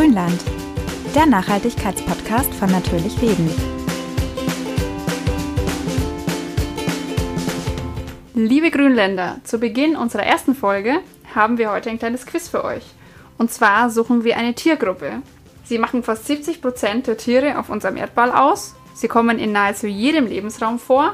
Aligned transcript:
Grünland, 0.00 0.40
der 1.14 1.26
Nachhaltigkeitspodcast 1.26 2.54
von 2.54 2.70
Natürlich 2.70 3.20
Leben. 3.20 3.50
Liebe 8.32 8.70
Grünländer, 8.70 9.42
zu 9.44 9.58
Beginn 9.58 9.96
unserer 9.96 10.22
ersten 10.22 10.54
Folge 10.54 11.00
haben 11.34 11.58
wir 11.58 11.70
heute 11.70 11.90
ein 11.90 11.98
kleines 11.98 12.24
Quiz 12.24 12.48
für 12.48 12.64
euch. 12.64 12.82
Und 13.36 13.52
zwar 13.52 13.90
suchen 13.90 14.24
wir 14.24 14.38
eine 14.38 14.54
Tiergruppe. 14.54 15.20
Sie 15.64 15.76
machen 15.76 16.02
fast 16.02 16.26
70 16.26 16.62
Prozent 16.62 17.06
der 17.06 17.18
Tiere 17.18 17.58
auf 17.58 17.68
unserem 17.68 17.98
Erdball 17.98 18.32
aus. 18.32 18.76
Sie 18.94 19.06
kommen 19.06 19.38
in 19.38 19.52
nahezu 19.52 19.86
jedem 19.86 20.24
Lebensraum 20.24 20.78
vor 20.78 21.12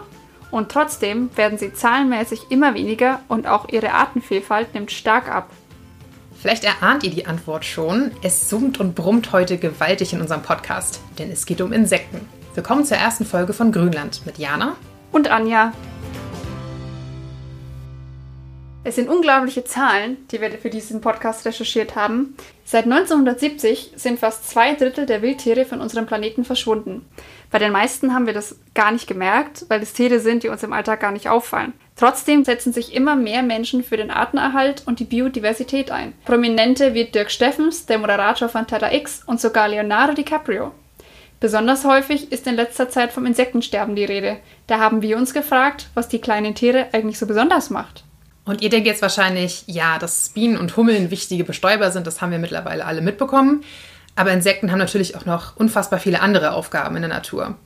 und 0.52 0.70
trotzdem 0.70 1.28
werden 1.36 1.58
sie 1.58 1.74
zahlenmäßig 1.74 2.52
immer 2.52 2.74
weniger 2.74 3.18
und 3.26 3.48
auch 3.48 3.68
ihre 3.68 3.94
Artenvielfalt 3.94 4.74
nimmt 4.74 4.92
stark 4.92 5.28
ab. 5.28 5.50
Vielleicht 6.40 6.64
erahnt 6.64 7.02
ihr 7.02 7.10
die 7.10 7.26
Antwort 7.26 7.64
schon. 7.64 8.10
Es 8.22 8.50
summt 8.50 8.78
und 8.78 8.94
brummt 8.94 9.32
heute 9.32 9.56
gewaltig 9.56 10.12
in 10.12 10.20
unserem 10.20 10.42
Podcast, 10.42 11.00
denn 11.18 11.30
es 11.30 11.46
geht 11.46 11.60
um 11.60 11.72
Insekten. 11.72 12.20
Willkommen 12.54 12.84
zur 12.84 12.98
ersten 12.98 13.24
Folge 13.24 13.52
von 13.52 13.72
Grünland 13.72 14.24
mit 14.26 14.38
Jana 14.38 14.76
und 15.12 15.30
Anja. 15.30 15.72
Es 18.84 18.94
sind 18.94 19.08
unglaubliche 19.08 19.64
Zahlen, 19.64 20.16
die 20.30 20.40
wir 20.40 20.50
für 20.52 20.70
diesen 20.70 21.00
Podcast 21.00 21.44
recherchiert 21.44 21.96
haben. 21.96 22.36
Seit 22.64 22.84
1970 22.84 23.94
sind 23.96 24.20
fast 24.20 24.48
zwei 24.48 24.74
Drittel 24.74 25.06
der 25.06 25.22
Wildtiere 25.22 25.64
von 25.64 25.80
unserem 25.80 26.06
Planeten 26.06 26.44
verschwunden. 26.44 27.04
Bei 27.50 27.58
den 27.58 27.72
meisten 27.72 28.14
haben 28.14 28.26
wir 28.26 28.34
das 28.34 28.56
gar 28.74 28.92
nicht 28.92 29.08
gemerkt, 29.08 29.64
weil 29.68 29.82
es 29.82 29.92
Tiere 29.92 30.20
sind, 30.20 30.44
die 30.44 30.48
uns 30.48 30.62
im 30.62 30.72
Alltag 30.72 31.00
gar 31.00 31.10
nicht 31.10 31.28
auffallen. 31.28 31.72
Trotzdem 31.96 32.44
setzen 32.44 32.74
sich 32.74 32.94
immer 32.94 33.16
mehr 33.16 33.42
Menschen 33.42 33.82
für 33.82 33.96
den 33.96 34.10
Artenerhalt 34.10 34.82
und 34.84 35.00
die 35.00 35.04
Biodiversität 35.04 35.90
ein. 35.90 36.12
Prominente 36.26 36.92
wie 36.92 37.06
Dirk 37.06 37.30
Steffens, 37.30 37.86
der 37.86 37.98
Moderator 37.98 38.50
von 38.50 38.66
Tada 38.66 38.92
X 38.92 39.22
und 39.24 39.40
sogar 39.40 39.66
Leonardo 39.68 40.12
DiCaprio. 40.12 40.72
Besonders 41.40 41.84
häufig 41.84 42.32
ist 42.32 42.46
in 42.46 42.54
letzter 42.54 42.90
Zeit 42.90 43.12
vom 43.12 43.24
Insektensterben 43.24 43.96
die 43.96 44.04
Rede. 44.04 44.36
Da 44.66 44.78
haben 44.78 45.00
wir 45.00 45.16
uns 45.16 45.32
gefragt, 45.32 45.88
was 45.94 46.08
die 46.08 46.20
kleinen 46.20 46.54
Tiere 46.54 46.88
eigentlich 46.92 47.18
so 47.18 47.26
besonders 47.26 47.70
macht. 47.70 48.04
Und 48.44 48.62
ihr 48.62 48.68
denkt 48.68 48.86
jetzt 48.86 49.02
wahrscheinlich, 49.02 49.64
ja, 49.66 49.98
dass 49.98 50.30
Bienen 50.30 50.56
und 50.58 50.76
Hummeln 50.76 51.10
wichtige 51.10 51.44
Bestäuber 51.44 51.90
sind, 51.90 52.06
das 52.06 52.20
haben 52.20 52.30
wir 52.30 52.38
mittlerweile 52.38 52.84
alle 52.84 53.00
mitbekommen. 53.00 53.64
Aber 54.14 54.32
Insekten 54.32 54.70
haben 54.70 54.78
natürlich 54.78 55.16
auch 55.16 55.26
noch 55.26 55.56
unfassbar 55.56 55.98
viele 55.98 56.20
andere 56.20 56.52
Aufgaben 56.52 56.96
in 56.96 57.02
der 57.02 57.10
Natur. 57.10 57.56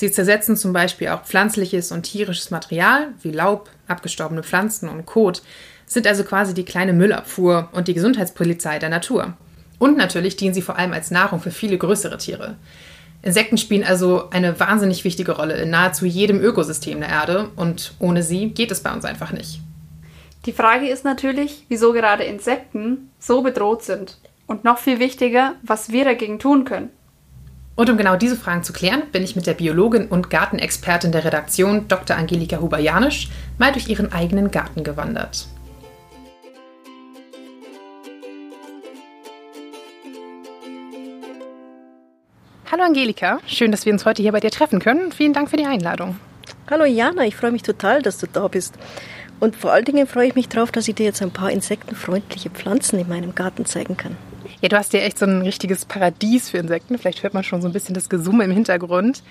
Sie 0.00 0.10
zersetzen 0.10 0.56
zum 0.56 0.72
Beispiel 0.72 1.08
auch 1.08 1.24
pflanzliches 1.24 1.92
und 1.92 2.04
tierisches 2.04 2.50
Material 2.50 3.08
wie 3.20 3.32
Laub, 3.32 3.68
abgestorbene 3.86 4.42
Pflanzen 4.42 4.88
und 4.88 5.04
Kot, 5.04 5.42
sind 5.84 6.06
also 6.06 6.24
quasi 6.24 6.54
die 6.54 6.64
kleine 6.64 6.94
Müllabfuhr 6.94 7.68
und 7.72 7.86
die 7.86 7.92
Gesundheitspolizei 7.92 8.78
der 8.78 8.88
Natur. 8.88 9.34
Und 9.78 9.98
natürlich 9.98 10.36
dienen 10.36 10.54
sie 10.54 10.62
vor 10.62 10.78
allem 10.78 10.94
als 10.94 11.10
Nahrung 11.10 11.38
für 11.38 11.50
viele 11.50 11.76
größere 11.76 12.16
Tiere. 12.16 12.56
Insekten 13.20 13.58
spielen 13.58 13.84
also 13.84 14.30
eine 14.30 14.58
wahnsinnig 14.58 15.04
wichtige 15.04 15.32
Rolle 15.32 15.56
in 15.56 15.68
nahezu 15.68 16.06
jedem 16.06 16.40
Ökosystem 16.40 16.98
der 17.00 17.10
Erde 17.10 17.50
und 17.56 17.92
ohne 17.98 18.22
sie 18.22 18.48
geht 18.48 18.70
es 18.70 18.80
bei 18.82 18.94
uns 18.94 19.04
einfach 19.04 19.32
nicht. 19.32 19.60
Die 20.46 20.54
Frage 20.54 20.88
ist 20.88 21.04
natürlich, 21.04 21.66
wieso 21.68 21.92
gerade 21.92 22.24
Insekten 22.24 23.10
so 23.18 23.42
bedroht 23.42 23.82
sind. 23.82 24.16
Und 24.46 24.64
noch 24.64 24.78
viel 24.78 24.98
wichtiger, 24.98 25.56
was 25.62 25.92
wir 25.92 26.06
dagegen 26.06 26.38
tun 26.38 26.64
können. 26.64 26.88
Und 27.76 27.88
um 27.88 27.96
genau 27.96 28.16
diese 28.16 28.36
Fragen 28.36 28.62
zu 28.62 28.72
klären, 28.72 29.04
bin 29.10 29.22
ich 29.22 29.36
mit 29.36 29.46
der 29.46 29.54
Biologin 29.54 30.08
und 30.08 30.28
Gartenexpertin 30.28 31.12
der 31.12 31.24
Redaktion 31.24 31.88
Dr. 31.88 32.16
Angelika 32.16 32.60
Huber-Janisch 32.60 33.30
mal 33.58 33.72
durch 33.72 33.88
ihren 33.88 34.12
eigenen 34.12 34.50
Garten 34.50 34.84
gewandert. 34.84 35.46
Hallo 42.70 42.84
Angelika, 42.84 43.40
schön, 43.46 43.72
dass 43.72 43.84
wir 43.84 43.92
uns 43.92 44.06
heute 44.06 44.22
hier 44.22 44.32
bei 44.32 44.40
dir 44.40 44.50
treffen 44.50 44.78
können. 44.78 45.10
Vielen 45.10 45.32
Dank 45.32 45.50
für 45.50 45.56
die 45.56 45.66
Einladung. 45.66 46.20
Hallo 46.70 46.84
Jana, 46.84 47.26
ich 47.26 47.34
freue 47.34 47.50
mich 47.50 47.62
total, 47.62 48.00
dass 48.00 48.18
du 48.18 48.26
da 48.26 48.46
bist. 48.46 48.74
Und 49.40 49.56
vor 49.56 49.72
allen 49.72 49.84
Dingen 49.84 50.06
freue 50.06 50.28
ich 50.28 50.34
mich 50.34 50.48
darauf, 50.48 50.70
dass 50.70 50.86
ich 50.86 50.94
dir 50.94 51.06
jetzt 51.06 51.20
ein 51.20 51.32
paar 51.32 51.50
insektenfreundliche 51.50 52.50
Pflanzen 52.50 52.98
in 53.00 53.08
meinem 53.08 53.34
Garten 53.34 53.64
zeigen 53.64 53.96
kann. 53.96 54.16
Ja, 54.62 54.68
du 54.68 54.76
hast 54.76 54.92
ja 54.92 55.00
echt 55.00 55.18
so 55.18 55.24
ein 55.24 55.40
richtiges 55.40 55.86
Paradies 55.86 56.50
für 56.50 56.58
Insekten. 56.58 56.98
Vielleicht 56.98 57.22
hört 57.22 57.32
man 57.32 57.44
schon 57.44 57.62
so 57.62 57.68
ein 57.68 57.72
bisschen 57.72 57.94
das 57.94 58.10
Gesumme 58.10 58.44
im 58.44 58.50
Hintergrund. 58.50 59.22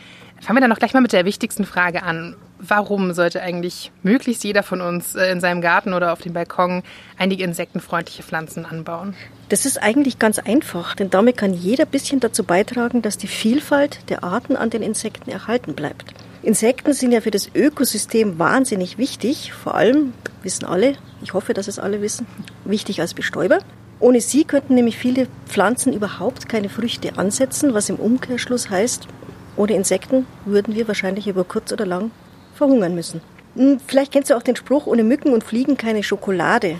Fangen 0.41 0.57
wir 0.57 0.61
dann 0.61 0.71
noch 0.71 0.79
gleich 0.79 0.93
mal 0.93 1.01
mit 1.01 1.13
der 1.13 1.23
wichtigsten 1.23 1.65
Frage 1.65 2.01
an. 2.01 2.35
Warum 2.57 3.13
sollte 3.13 3.41
eigentlich 3.41 3.91
möglichst 4.01 4.43
jeder 4.43 4.63
von 4.63 4.81
uns 4.81 5.13
äh, 5.13 5.31
in 5.31 5.39
seinem 5.39 5.61
Garten 5.61 5.93
oder 5.93 6.13
auf 6.13 6.21
dem 6.21 6.33
Balkon 6.33 6.81
einige 7.17 7.43
insektenfreundliche 7.43 8.23
Pflanzen 8.23 8.65
anbauen? 8.65 9.13
Das 9.49 9.67
ist 9.67 9.81
eigentlich 9.81 10.17
ganz 10.17 10.39
einfach, 10.39 10.95
denn 10.95 11.11
damit 11.11 11.37
kann 11.37 11.53
jeder 11.53 11.85
ein 11.85 11.91
bisschen 11.91 12.19
dazu 12.19 12.43
beitragen, 12.43 13.03
dass 13.03 13.17
die 13.17 13.27
Vielfalt 13.27 14.09
der 14.09 14.23
Arten 14.23 14.55
an 14.55 14.71
den 14.71 14.81
Insekten 14.81 15.29
erhalten 15.29 15.75
bleibt. 15.75 16.11
Insekten 16.41 16.93
sind 16.93 17.11
ja 17.11 17.21
für 17.21 17.31
das 17.31 17.49
Ökosystem 17.53 18.39
wahnsinnig 18.39 18.97
wichtig, 18.97 19.53
vor 19.53 19.75
allem, 19.75 20.13
wissen 20.41 20.65
alle, 20.65 20.95
ich 21.21 21.33
hoffe, 21.33 21.53
dass 21.53 21.67
es 21.67 21.79
alle 21.79 22.01
wissen, 22.01 22.25
wichtig 22.65 23.01
als 23.01 23.13
Bestäuber. 23.13 23.59
Ohne 23.99 24.21
sie 24.21 24.45
könnten 24.45 24.75
nämlich 24.75 24.97
viele 24.97 25.27
Pflanzen 25.47 25.91
überhaupt 25.93 26.47
keine 26.47 26.69
Früchte 26.69 27.17
ansetzen, 27.17 27.73
was 27.73 27.89
im 27.89 27.97
Umkehrschluss 27.97 28.69
heißt, 28.69 29.07
ohne 29.57 29.73
Insekten 29.73 30.25
würden 30.45 30.73
wir 30.73 30.87
wahrscheinlich 30.87 31.27
über 31.27 31.43
kurz 31.43 31.73
oder 31.73 31.85
lang 31.85 32.11
verhungern 32.55 32.95
müssen. 32.95 33.19
Hm, 33.55 33.79
vielleicht 33.85 34.13
kennst 34.13 34.29
du 34.29 34.37
auch 34.37 34.43
den 34.43 34.55
Spruch, 34.55 34.87
ohne 34.87 35.03
Mücken 35.03 35.33
und 35.33 35.43
Fliegen 35.43 35.75
keine 35.75 36.01
Schokolade. 36.01 36.79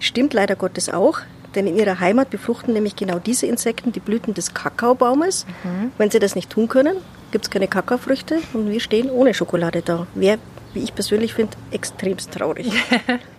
Stimmt 0.00 0.34
leider 0.34 0.54
Gottes 0.54 0.90
auch, 0.90 1.20
denn 1.54 1.66
in 1.66 1.76
ihrer 1.76 2.00
Heimat 2.00 2.28
befruchten 2.28 2.74
nämlich 2.74 2.94
genau 2.94 3.18
diese 3.18 3.46
Insekten 3.46 3.92
die 3.92 4.00
Blüten 4.00 4.34
des 4.34 4.52
Kakaobaumes. 4.52 5.46
Mhm. 5.64 5.92
Wenn 5.96 6.10
sie 6.10 6.18
das 6.18 6.34
nicht 6.34 6.50
tun 6.50 6.68
können, 6.68 6.96
gibt 7.30 7.46
es 7.46 7.50
keine 7.50 7.68
Kakaofrüchte 7.68 8.40
und 8.52 8.70
wir 8.70 8.80
stehen 8.80 9.10
ohne 9.10 9.32
Schokolade 9.32 9.80
da. 9.80 10.06
Wäre, 10.14 10.38
wie 10.74 10.82
ich 10.82 10.94
persönlich 10.94 11.32
finde, 11.32 11.56
extremst 11.70 12.32
traurig. 12.32 12.70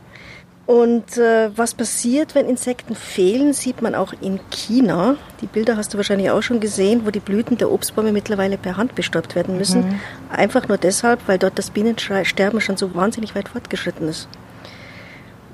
und 0.65 1.17
äh, 1.17 1.55
was 1.55 1.75
passiert, 1.75 2.33
wenn 2.33 2.49
Insekten 2.49 2.95
fehlen, 2.95 3.53
sieht 3.53 3.83
man 3.83 3.93
auch 3.93 4.13
in 4.19 4.39
China. 4.49 5.15
Die 5.41 5.45
Bilder 5.45 5.77
hast 5.77 5.93
du 5.93 5.97
wahrscheinlich 5.97 6.31
auch 6.31 6.41
schon 6.41 6.59
gesehen, 6.59 7.05
wo 7.05 7.11
die 7.11 7.19
Blüten 7.19 7.59
der 7.59 7.71
Obstbäume 7.71 8.11
mittlerweile 8.11 8.57
per 8.57 8.75
Hand 8.75 8.95
bestäubt 8.95 9.35
werden 9.35 9.57
müssen. 9.57 9.81
Mhm. 9.81 9.99
Einfach 10.31 10.67
nur 10.67 10.79
deshalb, 10.79 11.27
weil 11.27 11.37
dort 11.37 11.59
das 11.59 11.69
Bienensterben 11.69 12.61
schon 12.61 12.77
so 12.77 12.95
wahnsinnig 12.95 13.35
weit 13.35 13.49
fortgeschritten 13.49 14.07
ist. 14.07 14.27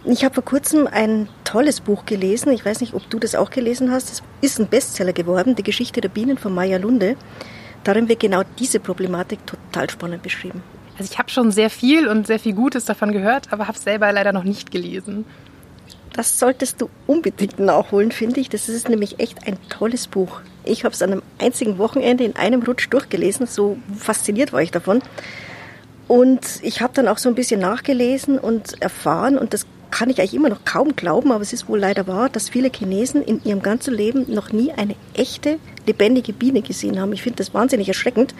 Ich 0.06 0.24
habe 0.24 0.34
vor 0.34 0.46
kurzem 0.46 0.88
ein 0.88 1.28
tolles 1.44 1.82
Buch 1.82 2.06
gelesen. 2.06 2.52
Ich 2.54 2.66
weiß 2.66 2.80
nicht, 2.80 2.94
ob 2.94 3.08
du 3.10 3.20
das 3.20 3.36
auch 3.36 3.50
gelesen 3.50 3.92
hast. 3.92 4.12
Es 4.12 4.24
ist 4.40 4.60
ein 4.60 4.68
Bestseller 4.68 5.14
geworden, 5.14 5.56
die 5.56 5.64
Geschichte 5.64 6.00
der 6.00 6.10
Bienen 6.10 6.38
von 6.38 6.56
Maya 6.56 6.78
Lunde. 6.78 7.18
Darin 7.84 8.08
wird 8.08 8.22
genau 8.22 8.44
diese 8.60 8.80
Problematik 8.80 9.40
total 9.46 9.90
spannend 9.90 10.24
beschrieben. 10.24 10.64
Also 11.02 11.14
ich 11.14 11.18
habe 11.18 11.32
schon 11.32 11.52
sehr 11.52 11.72
viel 11.72 12.08
und 12.08 12.28
sehr 12.28 12.38
viel 12.38 12.54
Gutes 12.54 12.86
davon 12.86 13.12
gehört, 13.12 13.52
aber 13.52 13.68
habe 13.68 13.76
es 13.76 13.84
selber 13.84 14.12
leider 14.12 14.34
noch 14.34 14.44
nicht 14.44 14.70
gelesen. 14.70 15.26
Das 16.14 16.38
solltest 16.38 16.80
du 16.80 16.92
unbedingt 17.08 17.58
nachholen, 17.58 18.12
finde 18.12 18.40
ich. 18.40 18.50
Das 18.50 18.70
ist 18.70 18.88
nämlich 18.88 19.20
echt 19.20 19.48
ein 19.48 19.58
tolles 19.68 20.06
Buch. 20.06 20.42
Ich 20.64 20.84
habe 20.84 20.94
es 20.94 21.02
an 21.02 21.12
einem 21.12 21.22
einzigen 21.40 21.80
Wochenende 21.80 22.24
in 22.24 22.36
einem 22.36 22.62
Rutsch 22.62 22.88
durchgelesen. 22.92 23.48
So 23.48 23.80
fasziniert 23.98 24.54
war 24.54 24.62
ich 24.62 24.70
davon. 24.70 25.02
Und 26.08 26.60
ich 26.62 26.82
habe 26.82 26.94
dann 26.94 27.08
auch 27.08 27.18
so 27.18 27.30
ein 27.30 27.36
bisschen 27.36 27.62
nachgelesen 27.62 28.38
und 28.38 28.80
erfahren, 28.80 29.40
und 29.40 29.56
das 29.56 29.66
kann 29.90 30.12
ich 30.12 30.20
eigentlich 30.20 30.36
immer 30.36 30.50
noch 30.50 30.66
kaum 30.66 30.96
glauben, 30.96 31.32
aber 31.32 31.42
es 31.42 31.52
ist 31.52 31.68
wohl 31.68 31.80
leider 31.80 32.06
wahr, 32.06 32.30
dass 32.30 32.50
viele 32.50 32.70
Chinesen 32.70 33.24
in 33.24 33.44
ihrem 33.44 33.64
ganzen 33.64 33.96
Leben 33.96 34.32
noch 34.32 34.52
nie 34.52 34.72
eine 34.72 34.94
echte, 35.16 35.58
lebendige 35.88 36.32
Biene 36.32 36.62
gesehen 36.62 37.02
haben. 37.02 37.12
Ich 37.12 37.24
finde 37.24 37.38
das 37.38 37.56
wahnsinnig 37.56 37.88
erschreckend. 37.88 38.36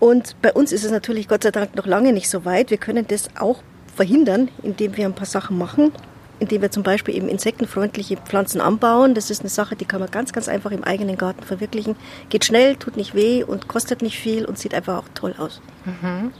Und 0.00 0.36
bei 0.42 0.52
uns 0.52 0.72
ist 0.72 0.84
es 0.84 0.90
natürlich 0.90 1.28
Gott 1.28 1.42
sei 1.42 1.50
Dank 1.50 1.74
noch 1.76 1.86
lange 1.86 2.12
nicht 2.12 2.28
so 2.28 2.44
weit. 2.44 2.70
Wir 2.70 2.78
können 2.78 3.06
das 3.06 3.30
auch 3.38 3.62
verhindern, 3.94 4.48
indem 4.62 4.96
wir 4.96 5.06
ein 5.06 5.14
paar 5.14 5.26
Sachen 5.26 5.56
machen, 5.56 5.92
indem 6.40 6.62
wir 6.62 6.70
zum 6.70 6.82
Beispiel 6.82 7.14
eben 7.14 7.28
insektenfreundliche 7.28 8.16
Pflanzen 8.16 8.60
anbauen. 8.60 9.14
Das 9.14 9.30
ist 9.30 9.40
eine 9.40 9.48
Sache, 9.48 9.76
die 9.76 9.84
kann 9.84 10.00
man 10.00 10.10
ganz, 10.10 10.32
ganz 10.32 10.48
einfach 10.48 10.72
im 10.72 10.84
eigenen 10.84 11.16
Garten 11.16 11.42
verwirklichen. 11.42 11.96
Geht 12.28 12.44
schnell, 12.44 12.76
tut 12.76 12.96
nicht 12.96 13.14
weh 13.14 13.44
und 13.44 13.68
kostet 13.68 14.02
nicht 14.02 14.18
viel 14.18 14.44
und 14.44 14.58
sieht 14.58 14.74
einfach 14.74 14.98
auch 14.98 15.08
toll 15.14 15.34
aus. 15.38 15.60
Mhm. 15.84 16.32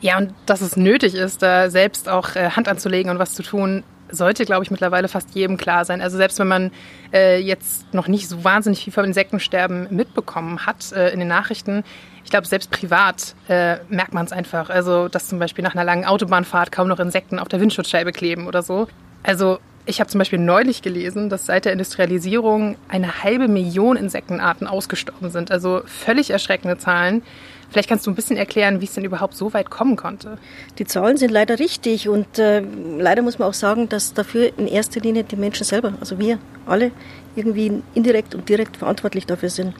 Ja, 0.00 0.18
und 0.18 0.34
dass 0.46 0.60
es 0.60 0.76
nötig 0.76 1.14
ist, 1.14 1.42
da 1.42 1.70
selbst 1.70 2.08
auch 2.08 2.34
äh, 2.36 2.50
Hand 2.50 2.68
anzulegen 2.68 3.10
und 3.10 3.18
was 3.18 3.34
zu 3.34 3.42
tun, 3.42 3.84
sollte, 4.10 4.44
glaube 4.44 4.64
ich, 4.64 4.70
mittlerweile 4.70 5.08
fast 5.08 5.34
jedem 5.34 5.56
klar 5.56 5.84
sein. 5.84 6.00
Also 6.00 6.16
selbst 6.16 6.38
wenn 6.38 6.48
man 6.48 6.70
äh, 7.12 7.38
jetzt 7.40 7.92
noch 7.92 8.08
nicht 8.08 8.28
so 8.28 8.42
wahnsinnig 8.44 8.84
viel 8.84 8.92
vom 8.92 9.04
Insektensterben 9.04 9.88
mitbekommen 9.90 10.66
hat 10.66 10.92
äh, 10.92 11.10
in 11.10 11.18
den 11.18 11.28
Nachrichten, 11.28 11.84
ich 12.28 12.30
glaube, 12.30 12.46
selbst 12.46 12.70
privat 12.70 13.34
äh, 13.48 13.78
merkt 13.88 14.12
man 14.12 14.26
es 14.26 14.32
einfach. 14.32 14.68
Also, 14.68 15.08
dass 15.08 15.28
zum 15.28 15.38
Beispiel 15.38 15.64
nach 15.64 15.74
einer 15.74 15.84
langen 15.84 16.04
Autobahnfahrt 16.04 16.70
kaum 16.70 16.86
noch 16.86 17.00
Insekten 17.00 17.38
auf 17.38 17.48
der 17.48 17.58
Windschutzscheibe 17.58 18.12
kleben 18.12 18.46
oder 18.46 18.62
so. 18.62 18.86
Also 19.22 19.60
Ich 19.90 20.00
habe 20.00 20.10
zum 20.10 20.18
Beispiel 20.18 20.38
neulich 20.38 20.82
gelesen, 20.82 21.30
dass 21.30 21.46
seit 21.46 21.64
der 21.64 21.72
Industrialisierung 21.72 22.76
eine 22.88 23.24
halbe 23.24 23.48
Million 23.48 23.96
Insektenarten 23.96 24.66
ausgestorben 24.66 25.30
sind. 25.30 25.50
Also 25.50 25.80
völlig 25.86 26.28
erschreckende 26.28 26.76
Zahlen. 26.76 27.22
Vielleicht 27.70 27.88
kannst 27.88 28.06
du 28.06 28.10
ein 28.10 28.14
bisschen 28.14 28.36
erklären, 28.36 28.82
wie 28.82 28.84
es 28.84 28.92
denn 28.92 29.04
überhaupt 29.04 29.34
so 29.34 29.54
weit 29.54 29.70
kommen 29.70 29.96
konnte. 29.96 30.36
Die 30.78 30.84
Zahlen 30.84 31.16
sind 31.16 31.30
leider 31.30 31.58
richtig 31.58 32.10
und 32.10 32.38
äh, 32.38 32.60
leider 32.98 33.22
muss 33.22 33.38
man 33.38 33.48
auch 33.48 33.54
sagen, 33.54 33.88
dass 33.88 34.12
dafür 34.12 34.52
in 34.58 34.66
erster 34.66 35.00
Linie 35.00 35.24
die 35.24 35.36
Menschen 35.36 35.64
selber, 35.64 35.94
also 35.98 36.18
wir 36.18 36.38
alle, 36.66 36.90
irgendwie 37.34 37.82
indirekt 37.94 38.34
und 38.34 38.46
direkt 38.46 38.76
verantwortlich 38.76 39.24
dafür 39.24 39.48
sind. 39.48 39.72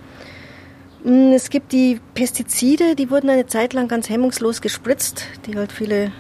Mm, 1.05 1.33
es 1.33 1.51
gibt 1.51 1.73
die 1.73 2.01
Pestizide, 2.15 2.97
die 2.97 3.11
wurden 3.11 3.31
eine 3.31 3.47
Zeit 3.47 3.73
lang 3.73 3.89
ganz 3.89 4.09
hemmungslos 4.09 4.61
gespritzt, 4.61 5.25
die 5.47 5.57
halt 5.57 5.73
viele 5.73 6.13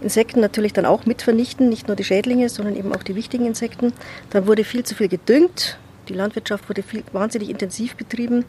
Insekten 0.00 0.40
natürlich 0.40 0.72
dann 0.72 0.86
auch 0.86 1.06
mit 1.06 1.22
vernichten, 1.22 1.68
nicht 1.68 1.88
nur 1.88 1.96
die 1.96 2.04
Schädlinge, 2.04 2.48
sondern 2.48 2.76
eben 2.76 2.94
auch 2.94 3.02
die 3.02 3.16
wichtigen 3.16 3.46
Insekten. 3.46 3.92
Dann 4.30 4.46
wurde 4.46 4.64
viel 4.64 4.84
zu 4.84 4.94
viel 4.94 5.08
gedüngt, 5.08 5.78
die 6.08 6.14
Landwirtschaft 6.14 6.68
wurde 6.68 6.82
viel, 6.82 7.02
wahnsinnig 7.12 7.50
intensiv 7.50 7.96
betrieben. 7.96 8.44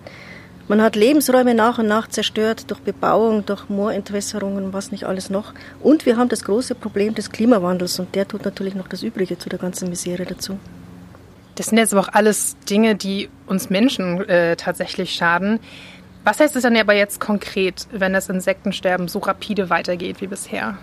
Man 0.67 0.83
hat 0.83 0.95
Lebensräume 0.95 1.55
nach 1.55 1.79
und 1.79 1.87
nach 1.87 2.07
zerstört 2.07 2.69
durch 2.69 2.79
Bebauung, 2.81 3.43
durch 3.45 3.69
Moorentwässerungen, 3.69 4.71
was 4.71 4.91
nicht 4.91 5.05
alles 5.05 5.31
noch. 5.31 5.53
Und 5.81 6.05
wir 6.05 6.15
haben 6.15 6.29
das 6.29 6.43
große 6.43 6.75
Problem 6.75 7.15
des 7.15 7.31
Klimawandels 7.31 7.99
und 7.99 8.13
der 8.13 8.27
tut 8.27 8.45
natürlich 8.45 8.75
noch 8.75 8.87
das 8.87 9.01
Übrige 9.01 9.39
zu 9.39 9.49
der 9.49 9.57
ganzen 9.57 9.89
Misere 9.89 10.25
dazu. 10.25 10.59
Das 11.59 11.65
sind 11.65 11.77
jetzt 11.77 11.93
aber 11.93 12.03
auch 12.03 12.13
alles 12.13 12.55
Dinge, 12.69 12.95
die 12.95 13.27
uns 13.45 13.69
Menschen 13.69 14.21
äh, 14.29 14.55
tatsächlich 14.55 15.11
schaden. 15.11 15.59
Was 16.23 16.39
heißt 16.39 16.55
es 16.55 16.63
dann 16.63 16.77
aber 16.77 16.93
jetzt 16.93 17.19
konkret, 17.19 17.85
wenn 17.91 18.13
das 18.13 18.29
Insektensterben 18.29 19.09
so 19.09 19.19
rapide 19.19 19.69
weitergeht 19.69 20.21
wie 20.21 20.27
bisher? 20.27 20.77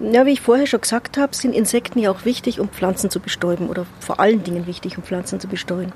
Ja, 0.00 0.26
wie 0.26 0.32
ich 0.32 0.40
vorher 0.40 0.66
schon 0.66 0.80
gesagt 0.80 1.16
habe, 1.16 1.32
sind 1.36 1.54
Insekten 1.54 2.00
ja 2.00 2.10
auch 2.10 2.24
wichtig, 2.24 2.58
um 2.58 2.68
Pflanzen 2.68 3.08
zu 3.08 3.20
bestäuben 3.20 3.68
oder 3.68 3.86
vor 4.00 4.18
allen 4.18 4.42
Dingen 4.42 4.66
wichtig, 4.66 4.98
um 4.98 5.04
Pflanzen 5.04 5.38
zu 5.38 5.46
bestäuben. 5.46 5.92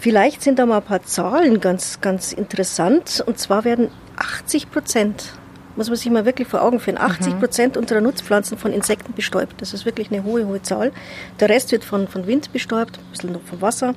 Vielleicht 0.00 0.42
sind 0.42 0.58
da 0.58 0.66
mal 0.66 0.78
ein 0.78 0.82
paar 0.82 1.04
Zahlen 1.04 1.60
ganz, 1.60 2.00
ganz 2.00 2.32
interessant. 2.32 3.22
Und 3.24 3.38
zwar 3.38 3.62
werden 3.64 3.92
80 4.16 4.72
Prozent, 4.72 5.34
muss 5.80 5.88
man 5.88 5.96
sich 5.96 6.12
mal 6.12 6.26
wirklich 6.26 6.46
vor 6.46 6.60
Augen 6.60 6.78
führen, 6.78 6.98
80 6.98 7.38
Prozent 7.38 7.74
mhm. 7.74 7.80
unserer 7.80 8.02
Nutzpflanzen 8.02 8.58
von 8.58 8.70
Insekten 8.70 9.14
bestäubt. 9.14 9.62
Das 9.62 9.72
ist 9.72 9.86
wirklich 9.86 10.12
eine 10.12 10.24
hohe, 10.24 10.46
hohe 10.46 10.60
Zahl. 10.60 10.92
Der 11.40 11.48
Rest 11.48 11.72
wird 11.72 11.84
von, 11.84 12.06
von 12.06 12.26
Wind 12.26 12.52
bestäubt, 12.52 12.98
ein 12.98 13.10
bisschen 13.10 13.32
noch 13.32 13.40
vom 13.40 13.62
Wasser. 13.62 13.94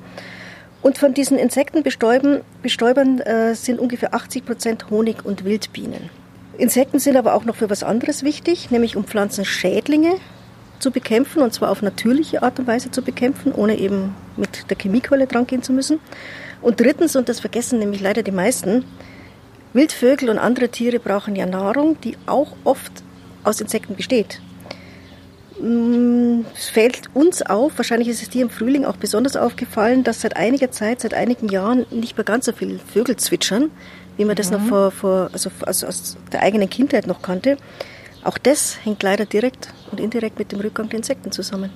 Und 0.80 0.96
von 0.96 1.12
diesen 1.12 1.38
Insektenbestäubern 1.38 3.20
äh, 3.20 3.54
sind 3.54 3.78
ungefähr 3.78 4.14
80 4.14 4.46
Prozent 4.46 4.88
Honig- 4.88 5.26
und 5.26 5.44
Wildbienen. 5.44 6.08
Insekten 6.56 7.00
sind 7.00 7.18
aber 7.18 7.34
auch 7.34 7.44
noch 7.44 7.56
für 7.56 7.68
was 7.68 7.82
anderes 7.82 8.22
wichtig, 8.22 8.70
nämlich 8.70 8.96
um 8.96 9.04
Pflanzenschädlinge 9.04 10.14
zu 10.78 10.90
bekämpfen 10.90 11.42
und 11.42 11.52
zwar 11.52 11.70
auf 11.70 11.82
natürliche 11.82 12.42
Art 12.42 12.58
und 12.58 12.66
Weise 12.66 12.90
zu 12.90 13.02
bekämpfen, 13.02 13.52
ohne 13.52 13.76
eben 13.76 14.14
mit 14.38 14.70
der 14.70 14.78
Chemiekeule 14.78 15.26
dran 15.26 15.46
gehen 15.46 15.62
zu 15.62 15.74
müssen. 15.74 16.00
Und 16.62 16.80
drittens, 16.80 17.14
und 17.14 17.28
das 17.28 17.40
vergessen 17.40 17.78
nämlich 17.78 18.00
leider 18.00 18.22
die 18.22 18.32
meisten, 18.32 18.86
Wildvögel 19.74 20.30
und 20.30 20.38
andere 20.38 20.68
Tiere 20.68 20.98
brauchen 20.98 21.36
ja 21.36 21.46
Nahrung, 21.46 22.00
die 22.00 22.16
auch 22.26 22.56
oft 22.64 23.02
aus 23.42 23.60
Insekten 23.60 23.96
besteht. 23.96 24.40
Mm, 25.60 26.40
es 26.54 26.68
fällt 26.68 27.10
uns 27.14 27.42
auf, 27.42 27.76
wahrscheinlich 27.76 28.08
ist 28.08 28.22
es 28.22 28.30
dir 28.30 28.42
im 28.42 28.50
Frühling 28.50 28.84
auch 28.84 28.96
besonders 28.96 29.36
aufgefallen, 29.36 30.04
dass 30.04 30.20
seit 30.20 30.36
einiger 30.36 30.70
Zeit, 30.70 31.00
seit 31.00 31.14
einigen 31.14 31.48
Jahren 31.48 31.86
nicht 31.90 32.16
mehr 32.16 32.24
ganz 32.24 32.46
so 32.46 32.52
viele 32.52 32.78
Vögel 32.78 33.16
zwitschern, 33.16 33.70
wie 34.16 34.24
man 34.24 34.36
das 34.36 34.50
mhm. 34.50 34.58
noch 34.58 34.66
vor, 34.66 34.90
vor 34.90 35.30
also, 35.32 35.50
also 35.66 35.86
aus 35.86 36.16
der 36.32 36.42
eigenen 36.42 36.70
Kindheit 36.70 37.06
noch 37.06 37.20
kannte. 37.22 37.56
Auch 38.22 38.38
das 38.38 38.78
hängt 38.84 39.02
leider 39.02 39.26
direkt 39.26 39.68
und 39.90 40.00
indirekt 40.00 40.38
mit 40.38 40.52
dem 40.52 40.60
Rückgang 40.60 40.88
der 40.88 40.98
Insekten 40.98 41.30
zusammen. 41.30 41.70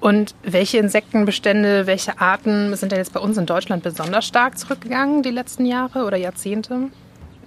Und 0.00 0.34
welche 0.42 0.78
Insektenbestände, 0.78 1.86
welche 1.86 2.20
Arten 2.20 2.74
sind 2.74 2.90
denn 2.90 2.98
jetzt 2.98 3.12
bei 3.12 3.20
uns 3.20 3.38
in 3.38 3.46
Deutschland 3.46 3.84
besonders 3.84 4.26
stark 4.26 4.58
zurückgegangen 4.58 5.22
die 5.22 5.30
letzten 5.30 5.64
Jahre 5.64 6.04
oder 6.04 6.16
Jahrzehnte? 6.16 6.90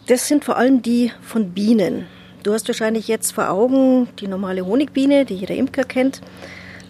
Das 0.08 0.28
sind 0.28 0.46
vor 0.46 0.58
allem 0.58 0.82
die 0.82 1.12
von 1.22 1.52
Bienen. 1.52 2.06
Du 2.44 2.54
hast 2.54 2.68
wahrscheinlich 2.68 3.08
jetzt 3.08 3.32
vor 3.32 3.50
Augen 3.50 4.08
die 4.20 4.28
normale 4.28 4.66
Honigbiene, 4.66 5.26
die 5.26 5.34
jeder 5.34 5.56
Imker 5.56 5.84
kennt. 5.84 6.22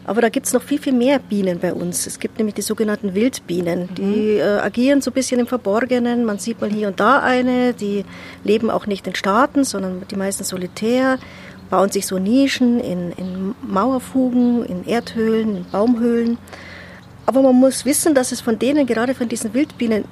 Aber 0.04 0.22
da 0.22 0.30
gibt 0.30 0.46
es 0.46 0.54
noch 0.54 0.62
viel, 0.62 0.80
viel 0.80 0.94
mehr 0.94 1.18
Bienen 1.18 1.60
bei 1.60 1.74
uns. 1.74 2.06
Es 2.06 2.20
gibt 2.20 2.38
nämlich 2.38 2.56
die 2.56 2.62
sogenannten 2.62 3.16
Wildbienen. 3.16 3.90
Die 3.96 4.02
mhm. 4.04 4.40
äh, 4.40 4.60
agieren 4.60 5.02
so 5.02 5.12
ein 5.12 5.14
bisschen 5.14 5.40
im 5.40 5.48
Verborgenen. 5.48 6.26
Man 6.26 6.40
sieht 6.40 6.60
mal 6.60 6.70
hier 6.70 6.90
und 6.90 7.00
da 7.00 7.20
eine. 7.20 7.74
Die 7.74 8.04
leben 8.44 8.70
auch 8.70 8.86
nicht 8.86 9.08
in 9.08 9.16
Staaten, 9.16 9.64
sondern 9.64 10.04
die 10.12 10.16
meisten 10.18 10.44
solitär. 10.44 11.18
Bauen 11.70 11.90
sich 11.90 12.06
so 12.06 12.20
Nischen 12.20 12.80
in, 12.82 13.14
in 13.14 13.56
Mauerfugen, 13.66 14.64
in 14.66 14.86
Erdhöhlen, 14.86 15.58
in 15.58 15.66
Baumhöhlen. 15.72 16.38
Aber 17.26 17.42
man 17.42 17.56
muss 17.56 17.86
wissen, 17.86 18.14
dass 18.14 18.32
es 18.32 18.42
von 18.42 18.60
denen, 18.60 18.86
gerade 18.86 19.16
von 19.16 19.30
diesen 19.30 19.54
Wildbienen, 19.54 20.04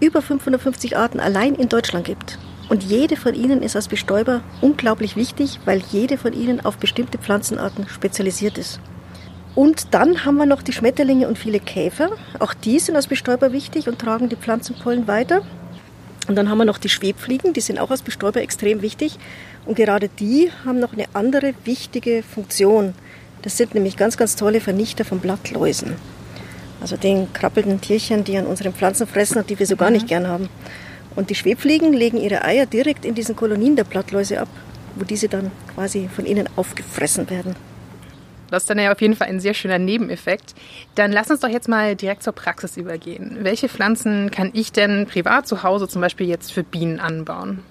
über 0.00 0.22
550 0.22 0.96
Arten 0.96 1.20
allein 1.20 1.54
in 1.54 1.68
Deutschland 1.68 2.04
gibt. 2.04 2.38
Und 2.68 2.82
jede 2.82 3.16
von 3.16 3.34
ihnen 3.34 3.62
ist 3.62 3.76
als 3.76 3.88
Bestäuber 3.88 4.42
unglaublich 4.60 5.16
wichtig, 5.16 5.60
weil 5.64 5.82
jede 5.92 6.16
von 6.16 6.32
ihnen 6.32 6.64
auf 6.64 6.78
bestimmte 6.78 7.18
Pflanzenarten 7.18 7.88
spezialisiert 7.88 8.58
ist. 8.58 8.80
Und 9.54 9.94
dann 9.94 10.24
haben 10.24 10.36
wir 10.36 10.46
noch 10.46 10.62
die 10.62 10.72
Schmetterlinge 10.72 11.28
und 11.28 11.38
viele 11.38 11.60
Käfer. 11.60 12.10
Auch 12.40 12.54
die 12.54 12.78
sind 12.78 12.96
als 12.96 13.06
Bestäuber 13.06 13.52
wichtig 13.52 13.88
und 13.88 13.98
tragen 13.98 14.28
die 14.28 14.36
Pflanzenpollen 14.36 15.06
weiter. 15.06 15.42
Und 16.26 16.36
dann 16.36 16.48
haben 16.48 16.58
wir 16.58 16.64
noch 16.64 16.78
die 16.78 16.88
Schwebfliegen, 16.88 17.52
die 17.52 17.60
sind 17.60 17.78
auch 17.78 17.90
als 17.90 18.02
Bestäuber 18.02 18.40
extrem 18.40 18.82
wichtig. 18.82 19.18
Und 19.66 19.76
gerade 19.76 20.08
die 20.08 20.50
haben 20.64 20.80
noch 20.80 20.94
eine 20.94 21.04
andere 21.12 21.54
wichtige 21.64 22.22
Funktion. 22.22 22.94
Das 23.42 23.58
sind 23.58 23.74
nämlich 23.74 23.96
ganz, 23.96 24.16
ganz 24.16 24.36
tolle 24.36 24.60
Vernichter 24.60 25.04
von 25.04 25.20
Blattläusen. 25.20 25.94
Also 26.84 26.98
den 26.98 27.32
krabbelnden 27.32 27.80
Tierchen, 27.80 28.24
die 28.24 28.36
an 28.36 28.44
unseren 28.44 28.74
Pflanzen 28.74 29.06
fressen 29.06 29.38
und 29.38 29.48
die 29.48 29.58
wir 29.58 29.64
so 29.64 29.74
gar 29.74 29.88
nicht 29.88 30.02
mhm. 30.02 30.08
gern 30.08 30.28
haben. 30.28 30.50
Und 31.16 31.30
die 31.30 31.34
Schwebfliegen 31.34 31.94
legen 31.94 32.18
ihre 32.18 32.44
Eier 32.44 32.66
direkt 32.66 33.06
in 33.06 33.14
diesen 33.14 33.34
Kolonien 33.34 33.74
der 33.74 33.84
Blattläuse 33.84 34.38
ab, 34.38 34.48
wo 34.94 35.02
diese 35.06 35.30
dann 35.30 35.50
quasi 35.74 36.10
von 36.14 36.26
ihnen 36.26 36.46
aufgefressen 36.56 37.30
werden. 37.30 37.56
Das 38.50 38.64
ist 38.64 38.68
dann 38.68 38.78
ja 38.78 38.92
auf 38.92 39.00
jeden 39.00 39.16
Fall 39.16 39.28
ein 39.28 39.40
sehr 39.40 39.54
schöner 39.54 39.78
Nebeneffekt. 39.78 40.54
Dann 40.94 41.10
lass 41.10 41.30
uns 41.30 41.40
doch 41.40 41.48
jetzt 41.48 41.68
mal 41.68 41.96
direkt 41.96 42.22
zur 42.22 42.34
Praxis 42.34 42.76
übergehen. 42.76 43.38
Welche 43.40 43.70
Pflanzen 43.70 44.30
kann 44.30 44.50
ich 44.52 44.70
denn 44.70 45.06
privat 45.06 45.48
zu 45.48 45.62
Hause 45.62 45.88
zum 45.88 46.02
Beispiel 46.02 46.28
jetzt 46.28 46.52
für 46.52 46.64
Bienen 46.64 47.00
anbauen? 47.00 47.62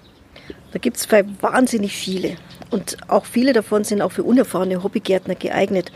Da 0.72 0.80
gibt 0.80 0.96
es 0.96 1.06
wahnsinnig 1.40 1.92
viele. 1.92 2.34
Und 2.72 2.96
auch 3.06 3.26
viele 3.26 3.52
davon 3.52 3.84
sind 3.84 4.02
auch 4.02 4.10
für 4.10 4.24
unerfahrene 4.24 4.82
Hobbygärtner 4.82 5.36
geeignet. 5.36 5.92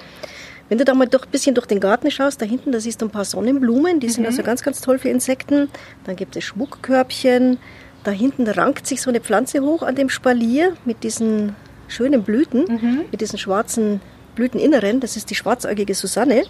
Wenn 0.68 0.78
du 0.78 0.84
da 0.84 0.94
mal 0.94 1.06
doch 1.06 1.24
ein 1.24 1.30
bisschen 1.30 1.54
durch 1.54 1.66
den 1.66 1.80
Garten 1.80 2.10
schaust, 2.10 2.42
da 2.42 2.46
hinten, 2.46 2.72
da 2.72 2.80
siehst 2.80 3.00
du 3.00 3.06
ein 3.06 3.10
paar 3.10 3.24
Sonnenblumen, 3.24 4.00
die 4.00 4.08
sind 4.08 4.22
mhm. 4.22 4.28
also 4.28 4.42
ganz, 4.42 4.62
ganz 4.62 4.80
toll 4.80 4.98
für 4.98 5.08
Insekten. 5.08 5.68
Dann 6.04 6.16
gibt 6.16 6.36
es 6.36 6.44
Schmuckkörbchen. 6.44 7.58
Da 8.04 8.10
hinten 8.10 8.46
rankt 8.46 8.86
sich 8.86 9.00
so 9.00 9.10
eine 9.10 9.20
Pflanze 9.20 9.60
hoch 9.60 9.82
an 9.82 9.94
dem 9.94 10.08
Spalier 10.08 10.74
mit 10.84 11.02
diesen 11.04 11.56
schönen 11.88 12.22
Blüten, 12.22 12.64
mhm. 12.68 13.00
mit 13.10 13.20
diesen 13.20 13.38
schwarzen 13.38 14.00
Blüteninneren, 14.34 15.00
das 15.00 15.16
ist 15.16 15.30
die 15.30 15.34
schwarzäugige 15.34 15.94
Susanne. 15.94 16.44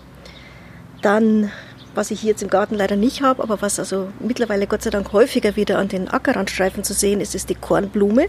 Dann, 1.00 1.50
was 1.94 2.10
ich 2.10 2.20
hier 2.20 2.30
jetzt 2.30 2.42
im 2.42 2.50
Garten 2.50 2.74
leider 2.74 2.96
nicht 2.96 3.22
habe, 3.22 3.42
aber 3.42 3.62
was 3.62 3.78
also 3.78 4.08
mittlerweile 4.20 4.66
Gott 4.66 4.82
sei 4.82 4.90
Dank 4.90 5.12
häufiger 5.12 5.56
wieder 5.56 5.78
an 5.78 5.88
den 5.88 6.08
Ackerrandstreifen 6.08 6.84
zu 6.84 6.92
sehen 6.92 7.20
ist, 7.20 7.34
ist 7.34 7.48
die 7.48 7.54
Kornblume. 7.54 8.26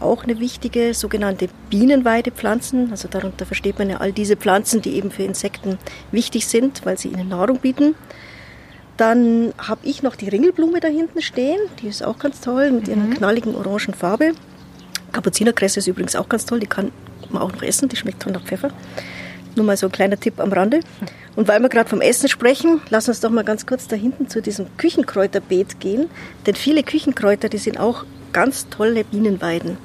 Auch 0.00 0.24
eine 0.24 0.38
wichtige 0.40 0.94
sogenannte 0.94 1.48
Bienenweidepflanzen. 1.70 2.90
Also 2.90 3.08
darunter 3.08 3.46
versteht 3.46 3.78
man 3.78 3.90
ja 3.90 3.98
all 3.98 4.12
diese 4.12 4.36
Pflanzen, 4.36 4.82
die 4.82 4.96
eben 4.96 5.10
für 5.10 5.22
Insekten 5.22 5.78
wichtig 6.12 6.46
sind, 6.46 6.84
weil 6.84 6.98
sie 6.98 7.08
ihnen 7.08 7.28
Nahrung 7.28 7.58
bieten. 7.58 7.94
Dann 8.96 9.52
habe 9.58 9.80
ich 9.84 10.02
noch 10.02 10.16
die 10.16 10.28
Ringelblume 10.28 10.80
da 10.80 10.88
hinten 10.88 11.20
stehen. 11.20 11.60
Die 11.82 11.88
ist 11.88 12.02
auch 12.02 12.18
ganz 12.18 12.40
toll 12.40 12.70
mit 12.70 12.88
ihrer 12.88 12.98
mhm. 12.98 13.14
knalligen 13.14 13.54
orangen 13.54 13.94
Farbe. 13.94 14.32
Kapuzinerkresse 15.12 15.78
ist 15.80 15.86
übrigens 15.86 16.16
auch 16.16 16.28
ganz 16.28 16.46
toll. 16.46 16.60
Die 16.60 16.66
kann 16.66 16.92
man 17.30 17.42
auch 17.42 17.52
noch 17.52 17.62
essen, 17.62 17.88
die 17.88 17.96
schmeckt 17.96 18.26
nach 18.26 18.44
Pfeffer. 18.44 18.70
Nur 19.54 19.64
mal 19.64 19.76
so 19.76 19.86
ein 19.86 19.92
kleiner 19.92 20.18
Tipp 20.18 20.38
am 20.40 20.52
Rande. 20.52 20.80
Und 21.34 21.48
weil 21.48 21.60
wir 21.60 21.68
gerade 21.68 21.88
vom 21.88 22.00
Essen 22.00 22.28
sprechen, 22.28 22.80
lass 22.90 23.08
uns 23.08 23.20
doch 23.20 23.30
mal 23.30 23.44
ganz 23.44 23.66
kurz 23.66 23.88
da 23.88 23.96
hinten 23.96 24.28
zu 24.28 24.42
diesem 24.42 24.66
Küchenkräuterbeet 24.76 25.80
gehen. 25.80 26.08
Denn 26.46 26.54
viele 26.54 26.82
Küchenkräuter, 26.82 27.48
die 27.48 27.58
sind 27.58 27.78
auch 27.78 28.04
ganz 28.32 28.68
tolle 28.68 29.04
Bienenweiden. 29.04 29.78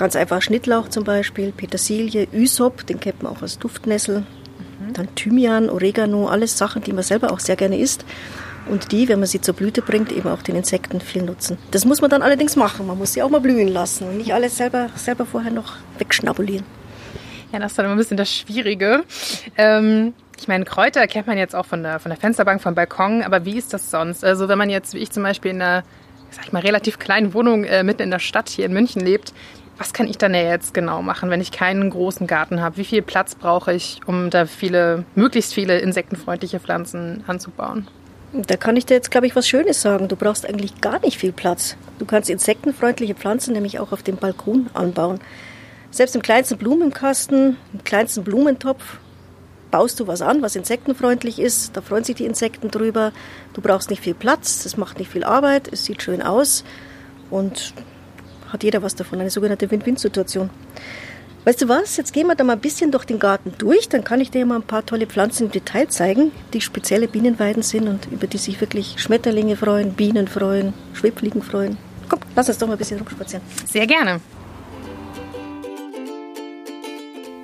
Ganz 0.00 0.16
einfach 0.16 0.40
Schnittlauch 0.40 0.88
zum 0.88 1.04
Beispiel, 1.04 1.52
Petersilie, 1.52 2.26
Ysop, 2.32 2.86
den 2.86 3.00
kennt 3.00 3.22
man 3.22 3.36
auch 3.36 3.42
als 3.42 3.58
Duftnessel. 3.58 4.20
Mhm. 4.20 4.94
Dann 4.94 5.14
Thymian, 5.14 5.68
Oregano, 5.68 6.26
alles 6.26 6.56
Sachen, 6.56 6.80
die 6.82 6.94
man 6.94 7.02
selber 7.02 7.30
auch 7.30 7.38
sehr 7.38 7.54
gerne 7.54 7.78
isst 7.78 8.06
und 8.70 8.92
die, 8.92 9.10
wenn 9.10 9.18
man 9.18 9.28
sie 9.28 9.42
zur 9.42 9.52
Blüte 9.52 9.82
bringt, 9.82 10.10
eben 10.10 10.30
auch 10.30 10.40
den 10.40 10.56
Insekten 10.56 11.02
viel 11.02 11.20
nutzen. 11.20 11.58
Das 11.70 11.84
muss 11.84 12.00
man 12.00 12.08
dann 12.08 12.22
allerdings 12.22 12.56
machen. 12.56 12.86
Man 12.86 12.96
muss 12.96 13.12
sie 13.12 13.22
auch 13.22 13.28
mal 13.28 13.42
blühen 13.42 13.68
lassen 13.68 14.08
und 14.08 14.16
nicht 14.16 14.32
alles 14.32 14.56
selber, 14.56 14.88
selber 14.96 15.26
vorher 15.26 15.50
noch 15.50 15.74
wegschnabulieren. 15.98 16.64
Ja, 17.52 17.58
das 17.58 17.72
ist 17.72 17.78
dann 17.78 17.84
immer 17.84 17.94
ein 17.94 17.98
bisschen 17.98 18.16
das 18.16 18.32
Schwierige. 18.32 19.04
Ähm, 19.58 20.14
ich 20.38 20.48
meine, 20.48 20.64
Kräuter 20.64 21.06
kennt 21.08 21.26
man 21.26 21.36
jetzt 21.36 21.54
auch 21.54 21.66
von 21.66 21.82
der, 21.82 22.00
von 22.00 22.08
der 22.08 22.18
Fensterbank, 22.18 22.62
vom 22.62 22.74
Balkon, 22.74 23.22
aber 23.22 23.44
wie 23.44 23.58
ist 23.58 23.74
das 23.74 23.90
sonst? 23.90 24.24
Also 24.24 24.48
wenn 24.48 24.56
man 24.56 24.70
jetzt, 24.70 24.94
wie 24.94 24.98
ich 25.00 25.10
zum 25.10 25.24
Beispiel 25.24 25.50
in 25.50 25.60
einer, 25.60 25.82
sag 26.30 26.46
ich 26.46 26.52
mal, 26.52 26.62
relativ 26.62 26.98
kleinen 26.98 27.34
Wohnung 27.34 27.64
äh, 27.64 27.82
mitten 27.82 28.00
in 28.00 28.10
der 28.10 28.18
Stadt 28.18 28.48
hier 28.48 28.64
in 28.64 28.72
München 28.72 29.04
lebt, 29.04 29.34
was 29.80 29.94
kann 29.94 30.06
ich 30.06 30.18
dann 30.18 30.34
jetzt 30.34 30.74
genau 30.74 31.00
machen, 31.00 31.30
wenn 31.30 31.40
ich 31.40 31.52
keinen 31.52 31.88
großen 31.88 32.26
Garten 32.26 32.60
habe? 32.60 32.76
Wie 32.76 32.84
viel 32.84 33.00
Platz 33.00 33.34
brauche 33.34 33.72
ich, 33.72 33.98
um 34.04 34.28
da 34.28 34.44
viele, 34.44 35.06
möglichst 35.14 35.54
viele 35.54 35.78
insektenfreundliche 35.78 36.60
Pflanzen 36.60 37.24
anzubauen? 37.26 37.88
Da 38.34 38.58
kann 38.58 38.76
ich 38.76 38.84
dir 38.84 38.92
jetzt, 38.92 39.10
glaube 39.10 39.26
ich, 39.26 39.34
was 39.34 39.48
Schönes 39.48 39.80
sagen. 39.80 40.06
Du 40.08 40.16
brauchst 40.16 40.46
eigentlich 40.46 40.82
gar 40.82 41.00
nicht 41.00 41.16
viel 41.16 41.32
Platz. 41.32 41.76
Du 41.98 42.04
kannst 42.04 42.28
insektenfreundliche 42.28 43.14
Pflanzen 43.14 43.54
nämlich 43.54 43.78
auch 43.78 43.90
auf 43.90 44.02
dem 44.02 44.16
Balkon 44.16 44.68
anbauen. 44.74 45.18
Selbst 45.90 46.14
im 46.14 46.20
kleinsten 46.20 46.58
Blumenkasten, 46.58 47.56
im 47.72 47.82
kleinsten 47.82 48.22
Blumentopf 48.22 48.98
baust 49.70 49.98
du 49.98 50.06
was 50.06 50.20
an, 50.20 50.42
was 50.42 50.56
insektenfreundlich 50.56 51.38
ist. 51.38 51.74
Da 51.74 51.80
freuen 51.80 52.04
sich 52.04 52.16
die 52.16 52.26
Insekten 52.26 52.70
drüber. 52.70 53.12
Du 53.54 53.62
brauchst 53.62 53.88
nicht 53.88 54.02
viel 54.02 54.14
Platz, 54.14 54.66
es 54.66 54.76
macht 54.76 54.98
nicht 54.98 55.10
viel 55.10 55.24
Arbeit, 55.24 55.72
es 55.72 55.86
sieht 55.86 56.02
schön 56.02 56.20
aus 56.20 56.64
und 57.30 57.72
hat 58.52 58.62
jeder 58.62 58.82
was 58.82 58.94
davon, 58.94 59.20
eine 59.20 59.30
sogenannte 59.30 59.70
Win-Win-Situation. 59.70 60.50
Weißt 61.44 61.62
du 61.62 61.68
was? 61.68 61.96
Jetzt 61.96 62.12
gehen 62.12 62.26
wir 62.26 62.34
da 62.34 62.44
mal 62.44 62.52
ein 62.52 62.60
bisschen 62.60 62.90
durch 62.92 63.06
den 63.06 63.18
Garten 63.18 63.54
durch. 63.56 63.88
Dann 63.88 64.04
kann 64.04 64.20
ich 64.20 64.30
dir 64.30 64.44
mal 64.44 64.56
ein 64.56 64.62
paar 64.62 64.84
tolle 64.84 65.06
Pflanzen 65.06 65.46
im 65.46 65.50
Detail 65.50 65.88
zeigen, 65.88 66.32
die 66.52 66.60
spezielle 66.60 67.08
Bienenweiden 67.08 67.62
sind 67.62 67.88
und 67.88 68.06
über 68.12 68.26
die 68.26 68.36
sich 68.36 68.60
wirklich 68.60 68.96
Schmetterlinge 68.98 69.56
freuen, 69.56 69.94
Bienen 69.94 70.28
freuen, 70.28 70.74
Schwebfliegen 70.92 71.42
freuen. 71.42 71.78
Komm, 72.10 72.20
lass 72.36 72.48
uns 72.48 72.58
doch 72.58 72.66
mal 72.66 72.74
ein 72.74 72.78
bisschen 72.78 72.98
rumspazieren. 72.98 73.42
Sehr 73.66 73.86
gerne. 73.86 74.20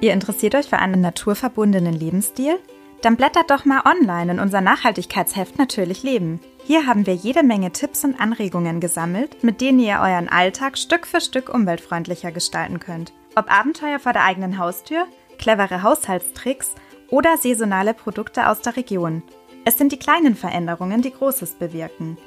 Ihr 0.03 0.13
interessiert 0.13 0.55
euch 0.55 0.67
für 0.67 0.79
einen 0.79 1.01
naturverbundenen 1.01 1.95
Lebensstil? 1.95 2.59
Dann 3.03 3.17
blättert 3.17 3.51
doch 3.51 3.65
mal 3.65 3.83
online 3.85 4.33
in 4.33 4.41
unser 4.41 4.61
Nachhaltigkeitsheft 4.61 5.59
Natürlich 5.59 6.03
Leben. 6.03 6.41
Hier 6.65 6.87
haben 6.87 7.07
wir 7.07 7.15
jede 7.15 7.43
Menge 7.43 7.73
Tipps 7.73 8.05
und 8.05 8.21
Anregungen 8.21 8.81
gesammelt, 8.81 9.45
mit 9.45 9.61
denen 9.61 9.79
ihr 9.79 10.01
euren 10.01 10.29
Alltag 10.29 10.79
Stück 10.79 11.07
für 11.07 11.21
Stück 11.21 11.49
umweltfreundlicher 11.49 12.33
gestalten 12.33 12.81
könnt. 12.81 13.13
Ob 13.37 13.53
Abenteuer 13.53 14.01
vor 14.01 14.13
der 14.13 14.25
eigenen 14.25 14.59
Haustür, 14.59 15.07
clevere 15.39 15.83
Haushaltstricks 15.83 16.75
oder 17.09 17.37
saisonale 17.37 17.95
Produkte 17.95 18.49
aus 18.49 18.63
der 18.63 18.77
Region. 18.77 19.23
Es 19.65 19.79
sind 19.79 19.93
die 19.93 19.99
kleinen 19.99 20.35
Veränderungen, 20.35 21.03
die 21.03 21.13
Großes 21.13 21.55
bewirken. 21.55 22.19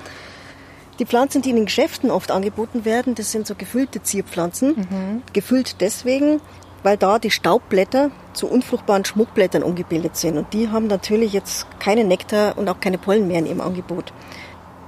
Die 1.00 1.06
Pflanzen, 1.06 1.42
die 1.42 1.52
in 1.52 1.56
den 1.56 1.66
Geschäften 1.66 2.12
oft 2.12 2.30
angeboten 2.30 2.84
werden, 2.84 3.16
das 3.16 3.32
sind 3.32 3.48
so 3.48 3.56
gefüllte 3.56 4.04
Zierpflanzen. 4.04 4.76
Mhm. 4.76 5.22
Gefüllt 5.32 5.80
deswegen, 5.80 6.42
weil 6.84 6.98
da 6.98 7.20
die 7.20 7.32
Staubblätter 7.32 8.12
zu 8.34 8.48
unfruchtbaren 8.48 9.06
Schmuckblättern 9.06 9.64
umgebildet 9.64 10.18
sind. 10.18 10.38
Und 10.38 10.54
die 10.54 10.68
haben 10.68 10.88
natürlich 10.88 11.32
jetzt 11.32 11.68
keinen 11.80 12.10
Nektar 12.10 12.58
und 12.58 12.68
auch 12.68 12.82
keine 12.82 12.98
Pollen 12.98 13.30
mehr 13.30 13.40
in 13.40 13.46
ihrem 13.46 13.62
Angebot. 13.62 14.12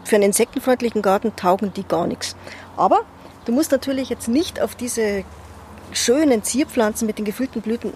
Für 0.03 0.15
einen 0.15 0.25
insektenfreundlichen 0.25 1.01
Garten 1.01 1.35
taugen 1.35 1.73
die 1.73 1.83
gar 1.83 2.07
nichts. 2.07 2.35
Aber 2.77 3.01
du 3.45 3.51
musst 3.51 3.71
natürlich 3.71 4.09
jetzt 4.09 4.27
nicht 4.27 4.61
auf 4.61 4.75
diese 4.75 5.23
schönen 5.93 6.43
Zierpflanzen 6.43 7.05
mit 7.05 7.17
den 7.17 7.25
gefüllten 7.25 7.61
Blüten 7.61 7.93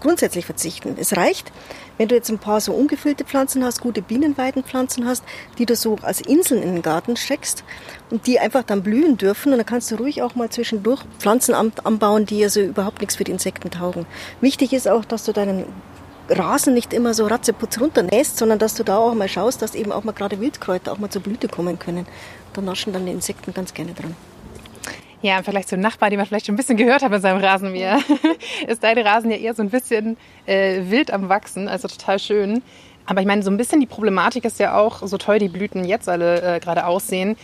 grundsätzlich 0.00 0.46
verzichten. 0.46 0.96
Es 0.98 1.16
reicht, 1.16 1.52
wenn 1.98 2.08
du 2.08 2.14
jetzt 2.14 2.30
ein 2.30 2.38
paar 2.38 2.60
so 2.60 2.72
ungefüllte 2.72 3.24
Pflanzen 3.24 3.64
hast, 3.64 3.80
gute 3.80 4.02
Bienenweidenpflanzen 4.02 5.06
hast, 5.06 5.24
die 5.58 5.66
du 5.66 5.76
so 5.76 5.96
als 6.02 6.20
Inseln 6.20 6.62
in 6.62 6.74
den 6.74 6.82
Garten 6.82 7.16
steckst 7.16 7.64
und 8.10 8.26
die 8.26 8.38
einfach 8.38 8.62
dann 8.62 8.82
blühen 8.82 9.16
dürfen. 9.16 9.52
Und 9.52 9.58
dann 9.58 9.66
kannst 9.66 9.90
du 9.90 9.96
ruhig 9.96 10.22
auch 10.22 10.34
mal 10.34 10.50
zwischendurch 10.50 11.02
Pflanzen 11.18 11.54
anbauen, 11.54 12.26
die 12.26 12.42
also 12.42 12.60
überhaupt 12.60 13.00
nichts 13.00 13.16
für 13.16 13.24
die 13.24 13.32
Insekten 13.32 13.70
taugen. 13.70 14.06
Wichtig 14.40 14.72
ist 14.72 14.88
auch, 14.88 15.04
dass 15.04 15.24
du 15.24 15.32
deinen 15.32 15.64
Rasen 16.28 16.74
nicht 16.74 16.92
immer 16.92 17.14
so 17.14 17.26
ratzeputz 17.26 17.80
runternässt, 17.80 18.38
sondern 18.38 18.58
dass 18.58 18.74
du 18.74 18.84
da 18.84 18.96
auch 18.96 19.14
mal 19.14 19.28
schaust, 19.28 19.62
dass 19.62 19.74
eben 19.74 19.92
auch 19.92 20.04
mal 20.04 20.12
gerade 20.12 20.40
Wildkräuter 20.40 20.92
auch 20.92 20.98
mal 20.98 21.10
zur 21.10 21.22
Blüte 21.22 21.48
kommen 21.48 21.78
können. 21.78 22.06
Da 22.52 22.60
naschen 22.60 22.92
dann 22.92 23.06
die 23.06 23.12
Insekten 23.12 23.52
ganz 23.52 23.74
gerne 23.74 23.92
dran. 23.92 24.14
Ja, 25.22 25.38
im 25.38 25.44
Vergleich 25.44 25.68
zum 25.68 25.80
Nachbar, 25.80 26.10
den 26.10 26.18
man 26.18 26.26
vielleicht 26.26 26.46
schon 26.46 26.54
ein 26.54 26.58
bisschen 26.58 26.76
gehört 26.76 27.02
hat 27.02 27.10
mit 27.10 27.22
seinem 27.22 27.40
Rasenmäher, 27.40 28.00
ist 28.66 28.82
deine 28.82 29.04
Rasen 29.04 29.30
ja 29.30 29.36
eher 29.36 29.54
so 29.54 29.62
ein 29.62 29.70
bisschen 29.70 30.16
äh, 30.46 30.82
wild 30.88 31.12
am 31.12 31.28
Wachsen, 31.28 31.68
also 31.68 31.86
total 31.86 32.18
schön. 32.18 32.62
Aber 33.06 33.20
ich 33.20 33.26
meine, 33.26 33.42
so 33.42 33.50
ein 33.50 33.56
bisschen 33.56 33.80
die 33.80 33.86
Problematik 33.86 34.44
ist 34.44 34.58
ja 34.58 34.76
auch, 34.76 35.06
so 35.06 35.18
toll 35.18 35.38
die 35.38 35.48
Blüten 35.48 35.84
jetzt 35.84 36.08
alle 36.08 36.56
äh, 36.56 36.60
gerade 36.60 36.86
aussehen, 36.86 37.36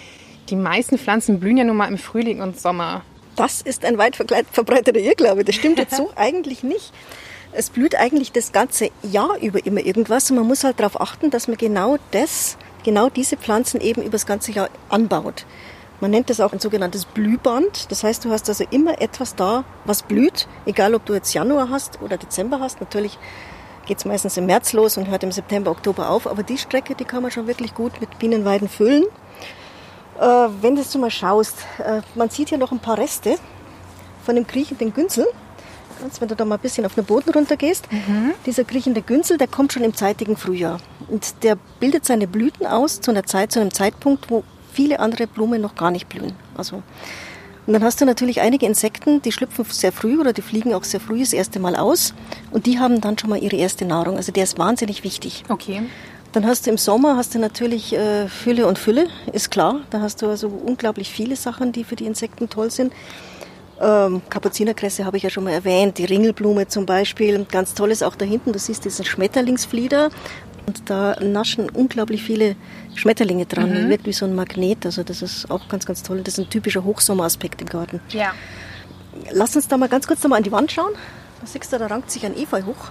die 0.50 0.56
meisten 0.56 0.98
Pflanzen 0.98 1.40
blühen 1.40 1.56
ja 1.56 1.64
nun 1.64 1.76
mal 1.76 1.88
im 1.88 1.98
Frühling 1.98 2.40
und 2.40 2.58
Sommer. 2.58 3.02
Das 3.36 3.60
ist 3.62 3.84
ein 3.84 3.98
weit 3.98 4.16
verbreiteter 4.16 4.98
Irrglaube. 4.98 5.44
Das 5.44 5.54
stimmt 5.54 5.78
jetzt 5.78 5.94
so 5.94 6.10
eigentlich 6.16 6.64
nicht. 6.64 6.92
Es 7.52 7.70
blüht 7.70 7.96
eigentlich 7.96 8.32
das 8.32 8.52
ganze 8.52 8.90
Jahr 9.02 9.38
über 9.40 9.64
immer 9.64 9.80
irgendwas 9.80 10.30
und 10.30 10.36
man 10.36 10.46
muss 10.46 10.64
halt 10.64 10.80
darauf 10.80 11.00
achten, 11.00 11.30
dass 11.30 11.48
man 11.48 11.56
genau 11.56 11.96
das, 12.10 12.58
genau 12.84 13.08
diese 13.08 13.36
Pflanzen 13.36 13.80
eben 13.80 14.02
über 14.02 14.12
das 14.12 14.26
ganze 14.26 14.52
Jahr 14.52 14.68
anbaut. 14.90 15.46
Man 16.00 16.12
nennt 16.12 16.30
das 16.30 16.40
auch 16.40 16.52
ein 16.52 16.60
sogenanntes 16.60 17.06
Blühband. 17.06 17.90
Das 17.90 18.04
heißt, 18.04 18.24
du 18.24 18.30
hast 18.30 18.48
also 18.48 18.64
immer 18.70 19.00
etwas 19.00 19.34
da, 19.34 19.64
was 19.84 20.02
blüht, 20.02 20.46
egal 20.64 20.94
ob 20.94 21.04
du 21.06 21.14
jetzt 21.14 21.32
Januar 21.34 21.70
hast 21.70 22.00
oder 22.02 22.16
Dezember 22.16 22.60
hast. 22.60 22.80
Natürlich 22.80 23.18
geht 23.86 23.98
es 23.98 24.04
meistens 24.04 24.36
im 24.36 24.46
März 24.46 24.74
los 24.74 24.96
und 24.96 25.08
hört 25.08 25.24
im 25.24 25.32
September, 25.32 25.72
Oktober 25.72 26.10
auf. 26.10 26.28
Aber 26.28 26.44
die 26.44 26.58
Strecke, 26.58 26.94
die 26.94 27.04
kann 27.04 27.22
man 27.22 27.32
schon 27.32 27.48
wirklich 27.48 27.74
gut 27.74 28.00
mit 28.00 28.18
Bienenweiden 28.20 28.68
füllen. 28.68 29.04
Äh, 30.20 30.48
wenn 30.60 30.76
du 30.76 30.98
mal 30.98 31.10
schaust, 31.10 31.56
äh, 31.78 32.02
man 32.14 32.30
sieht 32.30 32.50
hier 32.50 32.58
noch 32.58 32.70
ein 32.70 32.78
paar 32.78 32.98
Reste 32.98 33.36
von 34.24 34.36
dem 34.36 34.46
kriechenden 34.46 34.94
Günzel 34.94 35.26
kannst, 36.00 36.20
wenn 36.20 36.28
du 36.28 36.36
da 36.36 36.44
mal 36.44 36.56
ein 36.56 36.60
bisschen 36.60 36.86
auf 36.86 36.94
den 36.94 37.04
Boden 37.04 37.30
runtergehst. 37.30 37.90
Mhm. 37.90 38.32
Dieser 38.46 38.64
kriechende 38.64 39.02
Günzel, 39.02 39.38
der 39.38 39.48
kommt 39.48 39.72
schon 39.72 39.84
im 39.84 39.94
zeitigen 39.94 40.36
Frühjahr. 40.36 40.80
Und 41.08 41.42
der 41.42 41.56
bildet 41.80 42.04
seine 42.04 42.26
Blüten 42.26 42.66
aus 42.66 43.00
zu 43.00 43.10
einer 43.10 43.24
Zeit, 43.24 43.52
zu 43.52 43.60
einem 43.60 43.72
Zeitpunkt, 43.72 44.30
wo 44.30 44.44
viele 44.72 45.00
andere 45.00 45.26
Blumen 45.26 45.60
noch 45.60 45.74
gar 45.74 45.90
nicht 45.90 46.08
blühen. 46.08 46.32
Also, 46.56 46.82
und 47.68 47.74
dann 47.74 47.84
hast 47.84 48.00
du 48.00 48.06
natürlich 48.06 48.40
einige 48.40 48.64
Insekten, 48.64 49.20
die 49.20 49.30
schlüpfen 49.30 49.62
sehr 49.66 49.92
früh 49.92 50.18
oder 50.18 50.32
die 50.32 50.40
fliegen 50.40 50.72
auch 50.72 50.84
sehr 50.84 51.00
früh 51.00 51.20
das 51.20 51.34
erste 51.34 51.60
Mal 51.60 51.76
aus. 51.76 52.14
Und 52.50 52.64
die 52.64 52.78
haben 52.78 53.02
dann 53.02 53.18
schon 53.18 53.28
mal 53.28 53.42
ihre 53.42 53.56
erste 53.56 53.84
Nahrung. 53.84 54.16
Also 54.16 54.32
der 54.32 54.44
ist 54.44 54.56
wahnsinnig 54.58 55.04
wichtig. 55.04 55.44
Okay. 55.50 55.82
Dann 56.32 56.46
hast 56.46 56.64
du 56.64 56.70
im 56.70 56.78
Sommer 56.78 57.18
hast 57.18 57.34
du 57.34 57.38
natürlich 57.38 57.92
äh, 57.92 58.26
Fülle 58.28 58.66
und 58.66 58.78
Fülle, 58.78 59.08
ist 59.34 59.50
klar. 59.50 59.80
Da 59.90 60.00
hast 60.00 60.22
du 60.22 60.28
also 60.28 60.48
unglaublich 60.48 61.10
viele 61.10 61.36
Sachen, 61.36 61.72
die 61.72 61.84
für 61.84 61.94
die 61.94 62.06
Insekten 62.06 62.48
toll 62.48 62.70
sind. 62.70 62.90
Ähm, 63.80 64.22
Kapuzinerkresse 64.28 65.04
habe 65.04 65.16
ich 65.16 65.22
ja 65.22 65.30
schon 65.30 65.44
mal 65.44 65.52
erwähnt, 65.52 65.98
die 65.98 66.04
Ringelblume 66.04 66.66
zum 66.66 66.86
Beispiel. 66.86 67.44
Ganz 67.50 67.74
toll 67.74 67.90
ist 67.90 68.02
auch 68.02 68.16
da 68.16 68.24
hinten, 68.24 68.52
du 68.52 68.58
siehst 68.58 68.84
diesen 68.84 69.04
Schmetterlingsflieder. 69.04 70.10
Und 70.66 70.90
da 70.90 71.16
naschen 71.20 71.70
unglaublich 71.70 72.22
viele 72.22 72.54
Schmetterlinge 72.94 73.46
dran. 73.46 73.86
Mhm. 73.86 73.88
Wirkt 73.88 74.04
wie 74.04 74.12
so 74.12 74.26
ein 74.26 74.34
Magnet. 74.34 74.84
Also 74.84 75.02
das 75.02 75.22
ist 75.22 75.50
auch 75.50 75.66
ganz, 75.68 75.86
ganz 75.86 76.02
toll. 76.02 76.20
Das 76.22 76.34
ist 76.34 76.44
ein 76.44 76.50
typischer 76.50 76.84
Hochsommeraspekt 76.84 77.62
im 77.62 77.68
Garten. 77.68 78.00
Ja. 78.10 78.32
Lass 79.32 79.56
uns 79.56 79.66
da 79.66 79.78
mal 79.78 79.88
ganz 79.88 80.06
kurz 80.06 80.22
noch 80.22 80.28
mal 80.28 80.36
an 80.36 80.42
die 80.42 80.52
Wand 80.52 80.70
schauen. 80.70 80.92
Da 81.40 81.46
siehst 81.46 81.72
du, 81.72 81.78
da 81.78 81.86
rankt 81.86 82.10
sich 82.10 82.26
ein 82.26 82.36
Efeu 82.36 82.62
hoch. 82.64 82.90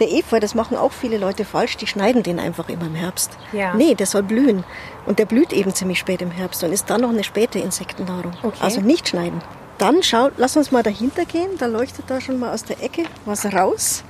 Der 0.00 0.12
Efeu, 0.12 0.40
das 0.40 0.54
machen 0.54 0.76
auch 0.76 0.92
viele 0.92 1.16
Leute 1.16 1.44
falsch, 1.44 1.76
die 1.76 1.86
schneiden 1.86 2.22
den 2.22 2.38
einfach 2.38 2.68
immer 2.68 2.86
im 2.86 2.94
Herbst. 2.94 3.38
Ja. 3.52 3.72
Nee, 3.74 3.94
der 3.94 4.06
soll 4.06 4.22
blühen. 4.22 4.64
Und 5.06 5.18
der 5.18 5.26
blüht 5.26 5.52
eben 5.52 5.74
ziemlich 5.74 5.98
spät 5.98 6.20
im 6.20 6.30
Herbst 6.30 6.62
und 6.64 6.72
ist 6.72 6.90
dann 6.90 7.02
noch 7.02 7.10
eine 7.10 7.24
späte 7.24 7.58
Insektennahrung. 7.58 8.32
Okay. 8.42 8.58
Also 8.60 8.80
nicht 8.80 9.08
schneiden. 9.08 9.40
Dann 9.82 10.00
schau, 10.04 10.30
lass 10.36 10.56
uns 10.56 10.70
mal 10.70 10.84
dahinter 10.84 11.24
gehen. 11.24 11.58
Da 11.58 11.66
leuchtet 11.66 12.04
da 12.06 12.20
schon 12.20 12.38
mal 12.38 12.54
aus 12.54 12.62
der 12.62 12.80
Ecke 12.80 13.02
was 13.24 13.52
raus. 13.52 14.04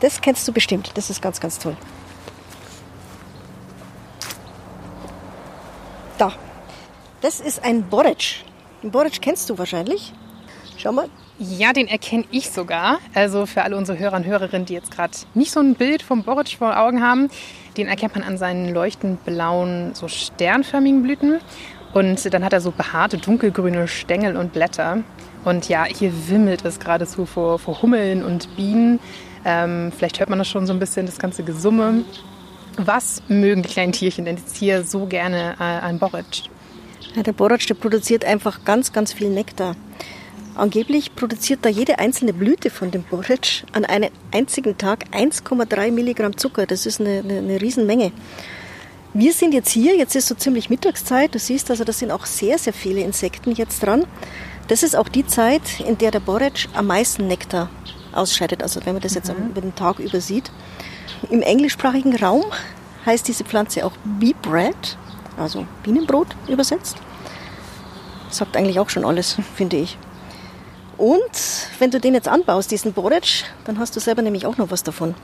Das 0.00 0.22
kennst 0.22 0.48
du 0.48 0.52
bestimmt. 0.54 0.92
Das 0.94 1.10
ist 1.10 1.20
ganz, 1.20 1.38
ganz 1.38 1.58
toll. 1.58 1.76
Da. 6.16 6.32
Das 7.20 7.40
ist 7.40 7.62
ein 7.62 7.82
Boric. 7.90 8.36
Den 8.82 8.90
Boric 8.90 9.20
kennst 9.20 9.50
du 9.50 9.58
wahrscheinlich. 9.58 10.14
Schau 10.78 10.92
mal. 10.92 11.10
Ja, 11.38 11.74
den 11.74 11.88
erkenne 11.88 12.24
ich 12.30 12.50
sogar. 12.50 12.98
Also 13.12 13.44
für 13.44 13.64
alle 13.64 13.76
unsere 13.76 13.98
Hörer 13.98 14.16
und 14.16 14.24
Hörerinnen, 14.24 14.64
die 14.64 14.72
jetzt 14.72 14.90
gerade 14.90 15.12
nicht 15.34 15.50
so 15.50 15.60
ein 15.60 15.74
Bild 15.74 16.02
vom 16.02 16.22
Boric 16.22 16.56
vor 16.56 16.78
Augen 16.78 17.02
haben, 17.02 17.28
den 17.76 17.86
erkennt 17.86 18.14
man 18.14 18.24
an 18.24 18.38
seinen 18.38 18.72
leuchtend 18.72 19.26
blauen, 19.26 19.94
so 19.94 20.08
sternförmigen 20.08 21.02
Blüten. 21.02 21.38
Und 21.94 22.32
dann 22.32 22.44
hat 22.44 22.52
er 22.52 22.60
so 22.60 22.70
behaarte, 22.70 23.18
dunkelgrüne 23.18 23.88
Stängel 23.88 24.36
und 24.36 24.52
Blätter. 24.52 24.98
Und 25.44 25.68
ja, 25.68 25.84
hier 25.84 26.12
wimmelt 26.28 26.64
es 26.64 26.78
geradezu 26.78 27.24
vor, 27.24 27.58
vor 27.58 27.80
Hummeln 27.82 28.24
und 28.24 28.54
Bienen. 28.56 29.00
Ähm, 29.44 29.92
vielleicht 29.96 30.20
hört 30.20 30.28
man 30.28 30.38
das 30.38 30.48
schon 30.48 30.66
so 30.66 30.72
ein 30.72 30.78
bisschen, 30.78 31.06
das 31.06 31.18
ganze 31.18 31.42
Gesumme. 31.42 32.04
Was 32.76 33.22
mögen 33.28 33.62
die 33.62 33.68
kleinen 33.68 33.92
Tierchen 33.92 34.24
denn 34.24 34.36
jetzt 34.36 34.56
hier 34.56 34.84
so 34.84 35.06
gerne 35.06 35.56
äh, 35.58 35.62
an 35.62 35.98
Boric? 35.98 36.44
Ja, 37.14 37.22
der 37.22 37.32
Boric, 37.32 37.66
der 37.66 37.74
produziert 37.74 38.24
einfach 38.24 38.64
ganz, 38.64 38.92
ganz 38.92 39.12
viel 39.12 39.30
Nektar. 39.30 39.74
Angeblich 40.54 41.14
produziert 41.14 41.60
da 41.62 41.68
jede 41.68 41.98
einzelne 42.00 42.32
Blüte 42.32 42.68
von 42.70 42.90
dem 42.90 43.04
Borretsch 43.04 43.62
an 43.72 43.84
einem 43.84 44.10
einzigen 44.32 44.76
Tag 44.76 45.04
1,3 45.12 45.92
Milligramm 45.92 46.36
Zucker. 46.36 46.66
Das 46.66 46.84
ist 46.84 47.00
eine, 47.00 47.20
eine, 47.20 47.38
eine 47.38 47.60
Riesenmenge. 47.60 48.12
Wir 49.14 49.32
sind 49.32 49.54
jetzt 49.54 49.70
hier, 49.70 49.96
jetzt 49.96 50.14
ist 50.14 50.28
so 50.28 50.34
ziemlich 50.34 50.68
Mittagszeit. 50.68 51.34
Du 51.34 51.38
siehst 51.38 51.70
also, 51.70 51.82
da 51.82 51.92
sind 51.92 52.10
auch 52.10 52.26
sehr, 52.26 52.58
sehr 52.58 52.74
viele 52.74 53.00
Insekten 53.00 53.52
jetzt 53.52 53.82
dran. 53.82 54.04
Das 54.68 54.82
ist 54.82 54.94
auch 54.94 55.08
die 55.08 55.26
Zeit, 55.26 55.80
in 55.80 55.96
der 55.96 56.10
der 56.10 56.20
Borretsch 56.20 56.68
am 56.74 56.88
meisten 56.88 57.26
Nektar 57.26 57.70
ausscheidet. 58.12 58.62
Also 58.62 58.84
wenn 58.84 58.92
man 58.92 59.02
das 59.02 59.14
jetzt 59.14 59.32
mhm. 59.32 59.48
über 59.48 59.62
den 59.62 59.74
Tag 59.74 59.98
übersieht. 59.98 60.50
Im 61.30 61.40
englischsprachigen 61.40 62.16
Raum 62.16 62.44
heißt 63.06 63.26
diese 63.26 63.44
Pflanze 63.44 63.86
auch 63.86 63.92
Bee 64.04 64.34
Bread, 64.42 64.98
also 65.38 65.66
Bienenbrot 65.82 66.28
übersetzt. 66.46 66.98
Sagt 68.28 68.58
eigentlich 68.58 68.78
auch 68.78 68.90
schon 68.90 69.06
alles, 69.06 69.38
finde 69.56 69.78
ich. 69.78 69.96
Und 70.98 71.68
wenn 71.78 71.90
du 71.90 71.98
den 71.98 72.12
jetzt 72.12 72.28
anbaust, 72.28 72.70
diesen 72.70 72.92
Borretsch, 72.92 73.44
dann 73.64 73.78
hast 73.78 73.96
du 73.96 74.00
selber 74.00 74.20
nämlich 74.20 74.44
auch 74.44 74.58
noch 74.58 74.70
was 74.70 74.82
davon. 74.82 75.14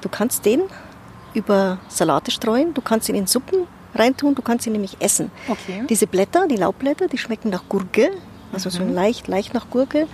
Du 0.00 0.08
kannst 0.08 0.44
den 0.44 0.62
über 1.34 1.78
Salate 1.88 2.30
streuen, 2.30 2.74
du 2.74 2.80
kannst 2.80 3.08
ihn 3.08 3.14
in 3.14 3.26
Suppen 3.26 3.66
reintun, 3.94 4.34
du 4.34 4.42
kannst 4.42 4.66
ihn 4.66 4.72
nämlich 4.72 4.96
essen. 5.00 5.30
Okay. 5.48 5.84
Diese 5.88 6.06
Blätter, 6.06 6.46
die 6.48 6.56
Laubblätter, 6.56 7.08
die 7.08 7.18
schmecken 7.18 7.50
nach 7.50 7.64
Gurke, 7.68 8.10
also 8.52 8.68
mhm. 8.68 8.72
so 8.72 8.94
leicht, 8.94 9.28
leicht 9.28 9.54
nach 9.54 9.68
Gurke. 9.70 10.06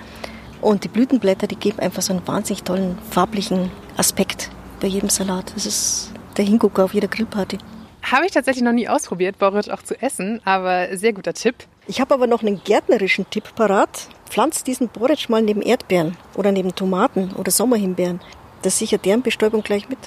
Und 0.60 0.84
die 0.84 0.88
Blütenblätter, 0.88 1.46
die 1.46 1.56
geben 1.56 1.78
einfach 1.78 2.02
so 2.02 2.12
einen 2.12 2.26
wahnsinnig 2.26 2.64
tollen 2.64 2.98
farblichen 3.10 3.70
Aspekt 3.96 4.50
bei 4.80 4.88
jedem 4.88 5.08
Salat. 5.08 5.52
Das 5.54 5.66
ist 5.66 6.10
der 6.36 6.44
Hingucker 6.44 6.84
auf 6.84 6.94
jeder 6.94 7.08
Grillparty. 7.08 7.58
Habe 8.02 8.26
ich 8.26 8.32
tatsächlich 8.32 8.64
noch 8.64 8.72
nie 8.72 8.88
ausprobiert, 8.88 9.38
Borretsch 9.38 9.68
auch 9.68 9.82
zu 9.82 10.00
essen, 10.00 10.40
aber 10.44 10.96
sehr 10.96 11.12
guter 11.12 11.34
Tipp. 11.34 11.54
Ich 11.86 12.00
habe 12.00 12.14
aber 12.14 12.26
noch 12.26 12.42
einen 12.42 12.62
gärtnerischen 12.62 13.28
Tipp 13.30 13.54
parat. 13.54 14.08
Pflanzt 14.28 14.66
diesen 14.66 14.88
Borretsch 14.88 15.28
mal 15.28 15.42
neben 15.42 15.62
Erdbeeren 15.62 16.16
oder 16.34 16.52
neben 16.52 16.74
Tomaten 16.74 17.32
oder 17.36 17.50
Sommerhimbeeren. 17.50 18.20
Das 18.62 18.78
sichert 18.78 19.04
deren 19.04 19.22
Bestäubung 19.22 19.62
gleich 19.62 19.88
mit. 19.88 19.98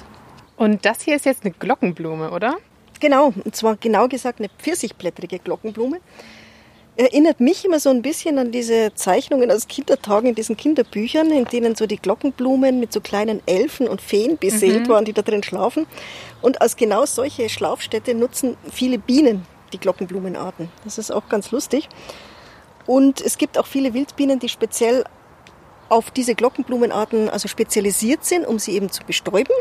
Und 0.62 0.84
das 0.84 1.02
hier 1.02 1.16
ist 1.16 1.26
jetzt 1.26 1.44
eine 1.44 1.52
Glockenblume, 1.52 2.30
oder? 2.30 2.56
Genau, 3.00 3.34
und 3.44 3.56
zwar 3.56 3.74
genau 3.74 4.06
gesagt 4.06 4.38
eine 4.38 4.48
pfirsichblättrige 4.48 5.40
Glockenblume. 5.40 5.98
Erinnert 6.94 7.40
mich 7.40 7.64
immer 7.64 7.80
so 7.80 7.90
ein 7.90 8.00
bisschen 8.00 8.38
an 8.38 8.52
diese 8.52 8.94
Zeichnungen 8.94 9.50
aus 9.50 9.66
Kindertagen 9.66 10.28
in 10.28 10.36
diesen 10.36 10.56
Kinderbüchern, 10.56 11.32
in 11.32 11.46
denen 11.46 11.74
so 11.74 11.86
die 11.86 11.96
Glockenblumen 11.96 12.78
mit 12.78 12.92
so 12.92 13.00
kleinen 13.00 13.42
Elfen 13.44 13.88
und 13.88 14.00
Feen 14.00 14.38
beseelt 14.38 14.86
mhm. 14.86 14.88
waren, 14.88 15.04
die 15.04 15.12
da 15.12 15.22
drin 15.22 15.42
schlafen. 15.42 15.84
Und 16.42 16.62
als 16.62 16.76
genau 16.76 17.06
solche 17.06 17.48
Schlafstätte 17.48 18.14
nutzen 18.14 18.56
viele 18.70 18.98
Bienen 18.98 19.44
die 19.72 19.78
Glockenblumenarten. 19.78 20.68
Das 20.84 20.96
ist 20.96 21.10
auch 21.10 21.28
ganz 21.28 21.50
lustig. 21.50 21.88
Und 22.86 23.20
es 23.20 23.36
gibt 23.36 23.58
auch 23.58 23.66
viele 23.66 23.94
Wildbienen, 23.94 24.38
die 24.38 24.48
speziell 24.48 25.02
auf 25.88 26.12
diese 26.12 26.36
Glockenblumenarten 26.36 27.28
also 27.30 27.48
spezialisiert 27.48 28.24
sind, 28.24 28.46
um 28.46 28.60
sie 28.60 28.74
eben 28.76 28.92
zu 28.92 29.02
bestäuben. 29.02 29.54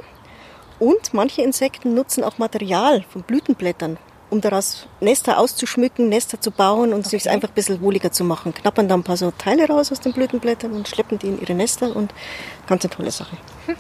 Und 0.81 1.13
manche 1.13 1.43
Insekten 1.43 1.93
nutzen 1.93 2.23
auch 2.23 2.39
Material 2.39 3.05
von 3.07 3.21
Blütenblättern, 3.21 3.97
um 4.31 4.41
daraus 4.41 4.87
Nester 4.99 5.37
auszuschmücken, 5.37 6.09
Nester 6.09 6.41
zu 6.41 6.49
bauen 6.49 6.91
und 6.91 7.01
okay. 7.01 7.19
sich 7.19 7.29
einfach 7.29 7.49
ein 7.49 7.53
bisschen 7.53 7.81
wohliger 7.81 8.11
zu 8.11 8.23
machen. 8.23 8.51
Knappern 8.51 8.87
da 8.87 8.95
ein 8.95 9.03
paar 9.03 9.15
so 9.15 9.29
Teile 9.29 9.67
raus 9.67 9.91
aus 9.91 9.99
den 9.99 10.11
Blütenblättern 10.11 10.71
und 10.71 10.87
schleppen 10.87 11.19
die 11.19 11.27
in 11.27 11.39
ihre 11.39 11.53
Nester 11.53 11.95
und 11.95 12.15
ganz 12.65 12.83
eine 12.83 12.89
tolle 12.95 13.11
Sache. 13.11 13.37
Hm. 13.67 13.75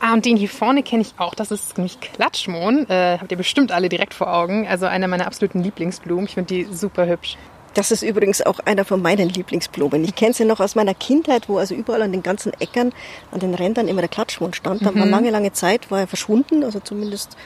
Ah, 0.00 0.12
und 0.12 0.26
den 0.26 0.36
hier 0.36 0.50
vorne 0.50 0.82
kenne 0.82 1.00
ich 1.00 1.14
auch. 1.16 1.34
Das 1.34 1.50
ist 1.50 1.78
nämlich 1.78 1.98
Klatschmohn. 1.98 2.86
Äh, 2.90 3.16
habt 3.18 3.32
ihr 3.32 3.38
bestimmt 3.38 3.72
alle 3.72 3.88
direkt 3.88 4.12
vor 4.12 4.30
Augen. 4.30 4.68
Also 4.68 4.84
einer 4.84 5.08
meiner 5.08 5.26
absoluten 5.26 5.62
Lieblingsblumen. 5.62 6.26
Ich 6.26 6.34
finde 6.34 6.54
die 6.54 6.64
super 6.70 7.06
hübsch. 7.06 7.38
Das 7.74 7.90
ist 7.90 8.02
übrigens 8.02 8.42
auch 8.42 8.60
einer 8.60 8.84
von 8.84 9.00
meinen 9.02 9.28
Lieblingsblumen. 9.28 10.02
Ich 10.04 10.14
kenne 10.14 10.34
sie 10.34 10.44
noch 10.44 10.60
aus 10.60 10.74
meiner 10.74 10.94
Kindheit, 10.94 11.48
wo 11.48 11.58
also 11.58 11.74
überall 11.74 12.02
an 12.02 12.12
den 12.12 12.22
ganzen 12.22 12.52
Äckern, 12.54 12.92
an 13.30 13.40
den 13.40 13.54
Rändern 13.54 13.88
immer 13.88 14.00
der 14.00 14.08
Klatschmond 14.08 14.56
stand. 14.56 14.84
Da 14.84 14.90
mhm. 14.90 15.00
war 15.00 15.06
lange, 15.06 15.30
lange 15.30 15.52
Zeit 15.52 15.90
war 15.90 16.00
er 16.00 16.06
verschwunden, 16.06 16.64
also 16.64 16.80
zumindest 16.80 17.36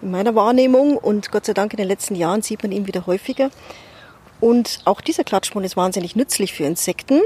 in 0.00 0.10
meiner 0.10 0.34
Wahrnehmung. 0.34 0.96
Und 0.96 1.30
Gott 1.30 1.44
sei 1.44 1.54
Dank 1.54 1.72
in 1.72 1.78
den 1.78 1.88
letzten 1.88 2.14
Jahren 2.14 2.42
sieht 2.42 2.62
man 2.62 2.72
ihn 2.72 2.86
wieder 2.86 3.06
häufiger. 3.06 3.50
Und 4.40 4.80
auch 4.84 5.00
dieser 5.00 5.24
Klatschmond 5.24 5.66
ist 5.66 5.76
wahnsinnig 5.76 6.14
nützlich 6.14 6.52
für 6.52 6.64
Insekten. 6.64 7.20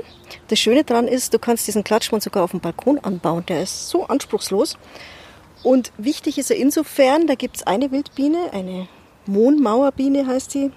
Das 0.48 0.58
Schöne 0.58 0.82
daran 0.82 1.06
ist, 1.06 1.34
du 1.34 1.38
kannst 1.38 1.66
diesen 1.66 1.84
Klatschmond 1.84 2.22
sogar 2.22 2.42
auf 2.42 2.52
dem 2.52 2.60
Balkon 2.60 2.98
anbauen. 2.98 3.44
Der 3.46 3.62
ist 3.62 3.90
so 3.90 4.06
anspruchslos. 4.06 4.78
Und 5.62 5.92
wichtig 5.98 6.38
ist 6.38 6.50
er 6.50 6.56
insofern, 6.56 7.26
da 7.26 7.34
gibt 7.34 7.58
es 7.58 7.66
eine 7.66 7.92
Wildbiene, 7.92 8.52
eine 8.52 8.88
Mohnmauerbiene 9.26 10.26
heißt 10.26 10.54
die, 10.54 10.72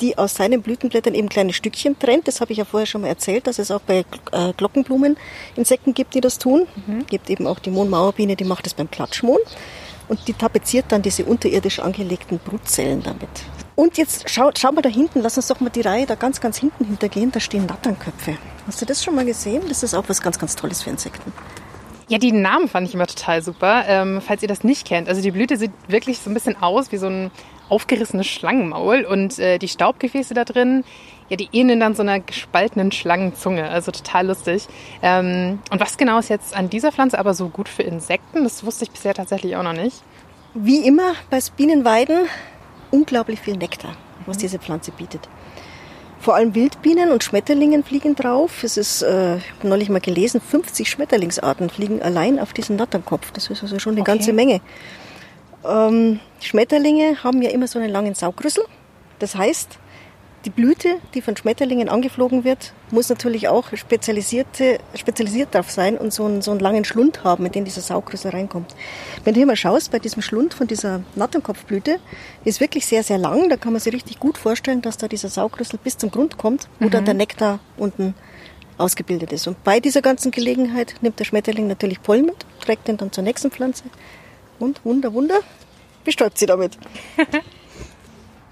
die 0.00 0.16
aus 0.18 0.34
seinen 0.34 0.62
Blütenblättern 0.62 1.14
eben 1.14 1.28
kleine 1.28 1.52
Stückchen 1.52 1.98
trennt. 1.98 2.28
Das 2.28 2.40
habe 2.40 2.52
ich 2.52 2.58
ja 2.58 2.64
vorher 2.64 2.86
schon 2.86 3.02
mal 3.02 3.08
erzählt, 3.08 3.46
dass 3.46 3.58
es 3.58 3.70
auch 3.70 3.80
bei 3.80 4.04
äh, 4.32 4.52
Glockenblumen 4.56 5.16
Insekten 5.56 5.94
gibt, 5.94 6.14
die 6.14 6.20
das 6.20 6.38
tun. 6.38 6.66
Mhm. 6.86 7.06
gibt 7.06 7.30
eben 7.30 7.46
auch 7.46 7.58
die 7.58 7.70
Mohnmauerbiene, 7.70 8.36
die 8.36 8.44
macht 8.44 8.66
das 8.66 8.74
beim 8.74 8.90
Klatschmohn. 8.90 9.40
Und 10.08 10.26
die 10.26 10.32
tapeziert 10.32 10.86
dann 10.88 11.02
diese 11.02 11.24
unterirdisch 11.24 11.80
angelegten 11.80 12.38
Brutzellen 12.38 13.02
damit. 13.02 13.28
Und 13.76 13.96
jetzt 13.96 14.28
schau, 14.28 14.50
schau 14.56 14.72
mal 14.72 14.82
da 14.82 14.88
hinten, 14.88 15.20
lass 15.20 15.36
uns 15.36 15.46
doch 15.46 15.60
mal 15.60 15.70
die 15.70 15.82
Reihe 15.82 16.06
da 16.06 16.14
ganz, 16.14 16.40
ganz 16.40 16.56
hinten 16.58 16.84
hintergehen. 16.84 17.30
Da 17.30 17.40
stehen 17.40 17.66
Natternköpfe. 17.66 18.36
Hast 18.66 18.80
du 18.80 18.86
das 18.86 19.04
schon 19.04 19.14
mal 19.14 19.24
gesehen? 19.24 19.62
Das 19.68 19.82
ist 19.82 19.94
auch 19.94 20.04
was 20.08 20.20
ganz, 20.20 20.38
ganz 20.38 20.56
Tolles 20.56 20.82
für 20.82 20.90
Insekten. 20.90 21.32
Ja, 22.08 22.18
die 22.18 22.32
Namen 22.32 22.68
fand 22.68 22.88
ich 22.88 22.94
immer 22.94 23.06
total 23.06 23.42
super. 23.42 23.84
Ähm, 23.86 24.20
falls 24.26 24.42
ihr 24.42 24.48
das 24.48 24.64
nicht 24.64 24.86
kennt. 24.86 25.08
Also 25.08 25.20
die 25.20 25.30
Blüte 25.30 25.56
sieht 25.58 25.70
wirklich 25.86 26.18
so 26.18 26.30
ein 26.30 26.34
bisschen 26.34 26.60
aus 26.60 26.90
wie 26.90 26.96
so 26.96 27.06
ein 27.06 27.30
aufgerissenes 27.68 28.26
Schlangenmaul 28.26 29.04
und 29.04 29.38
äh, 29.38 29.58
die 29.58 29.68
Staubgefäße 29.68 30.34
da 30.34 30.44
drin, 30.44 30.84
ja, 31.28 31.36
die 31.36 31.48
ähneln 31.52 31.80
dann 31.80 31.94
so 31.94 32.02
einer 32.02 32.20
gespaltenen 32.20 32.92
Schlangenzunge. 32.92 33.68
Also 33.68 33.92
total 33.92 34.28
lustig. 34.28 34.66
Ähm, 35.02 35.58
und 35.70 35.80
was 35.80 35.96
genau 35.96 36.18
ist 36.18 36.30
jetzt 36.30 36.56
an 36.56 36.70
dieser 36.70 36.92
Pflanze 36.92 37.18
aber 37.18 37.34
so 37.34 37.48
gut 37.48 37.68
für 37.68 37.82
Insekten? 37.82 38.44
Das 38.44 38.64
wusste 38.64 38.84
ich 38.84 38.90
bisher 38.90 39.14
tatsächlich 39.14 39.56
auch 39.56 39.62
noch 39.62 39.74
nicht. 39.74 40.02
Wie 40.54 40.86
immer 40.86 41.12
bei 41.30 41.38
Bienenweiden 41.56 42.26
unglaublich 42.90 43.40
viel 43.40 43.56
Nektar, 43.56 43.94
was 44.26 44.38
mhm. 44.38 44.40
diese 44.40 44.58
Pflanze 44.58 44.90
bietet. 44.92 45.28
Vor 46.20 46.34
allem 46.34 46.54
Wildbienen 46.54 47.12
und 47.12 47.22
Schmetterlingen 47.22 47.84
fliegen 47.84 48.16
drauf. 48.16 48.64
Es 48.64 48.76
ist, 48.76 49.02
äh, 49.02 49.36
ich 49.36 49.50
habe 49.58 49.68
neulich 49.68 49.88
mal 49.88 50.00
gelesen, 50.00 50.40
50 50.40 50.90
Schmetterlingsarten 50.90 51.70
fliegen 51.70 52.02
allein 52.02 52.40
auf 52.40 52.52
diesen 52.52 52.76
Natternkopf. 52.76 53.30
Das 53.32 53.48
ist 53.48 53.62
also 53.62 53.78
schon 53.78 53.92
eine 53.92 54.00
okay. 54.00 54.12
ganze 54.12 54.32
Menge. 54.32 54.60
Ähm, 55.68 56.20
Schmetterlinge 56.40 57.22
haben 57.22 57.42
ja 57.42 57.50
immer 57.50 57.66
so 57.66 57.78
einen 57.78 57.90
langen 57.90 58.14
Saugrüssel. 58.14 58.64
Das 59.18 59.34
heißt, 59.34 59.78
die 60.44 60.50
Blüte, 60.50 60.98
die 61.14 61.20
von 61.20 61.36
Schmetterlingen 61.36 61.88
angeflogen 61.88 62.44
wird, 62.44 62.72
muss 62.90 63.08
natürlich 63.08 63.48
auch 63.48 63.76
spezialisierte, 63.76 64.78
spezialisiert 64.94 65.54
darauf 65.54 65.70
sein 65.70 65.98
und 65.98 66.12
so 66.12 66.24
einen, 66.24 66.42
so 66.42 66.52
einen 66.52 66.60
langen 66.60 66.84
Schlund 66.84 67.24
haben, 67.24 67.42
mit 67.42 67.54
dem 67.54 67.64
dieser 67.64 67.80
Saugrüssel 67.80 68.30
reinkommt. 68.30 68.74
Wenn 69.24 69.34
du 69.34 69.40
hier 69.40 69.46
mal 69.46 69.56
schaust, 69.56 69.90
bei 69.90 69.98
diesem 69.98 70.22
Schlund 70.22 70.54
von 70.54 70.68
dieser 70.68 71.02
Natternkopfblüte, 71.16 71.98
ist 72.44 72.60
wirklich 72.60 72.86
sehr, 72.86 73.02
sehr 73.02 73.18
lang. 73.18 73.48
Da 73.48 73.56
kann 73.56 73.72
man 73.72 73.80
sich 73.80 73.92
richtig 73.92 74.20
gut 74.20 74.38
vorstellen, 74.38 74.80
dass 74.80 74.96
da 74.96 75.08
dieser 75.08 75.28
Saugrüssel 75.28 75.78
bis 75.82 75.98
zum 75.98 76.10
Grund 76.10 76.38
kommt, 76.38 76.68
wo 76.78 76.86
mhm. 76.86 76.90
dann 76.92 77.04
der 77.04 77.14
Nektar 77.14 77.58
unten 77.76 78.14
ausgebildet 78.78 79.32
ist. 79.32 79.48
Und 79.48 79.62
bei 79.64 79.80
dieser 79.80 80.02
ganzen 80.02 80.30
Gelegenheit 80.30 80.94
nimmt 81.00 81.18
der 81.18 81.24
Schmetterling 81.24 81.66
natürlich 81.66 82.00
Pollen 82.00 82.26
mit, 82.26 82.46
trägt 82.60 82.86
den 82.86 82.96
dann 82.96 83.10
zur 83.10 83.24
nächsten 83.24 83.50
Pflanze 83.50 83.82
und 84.58 84.84
Wunder, 84.84 85.12
Wunder, 85.12 85.40
bestäubt 86.04 86.38
sie 86.38 86.46
damit. 86.46 86.78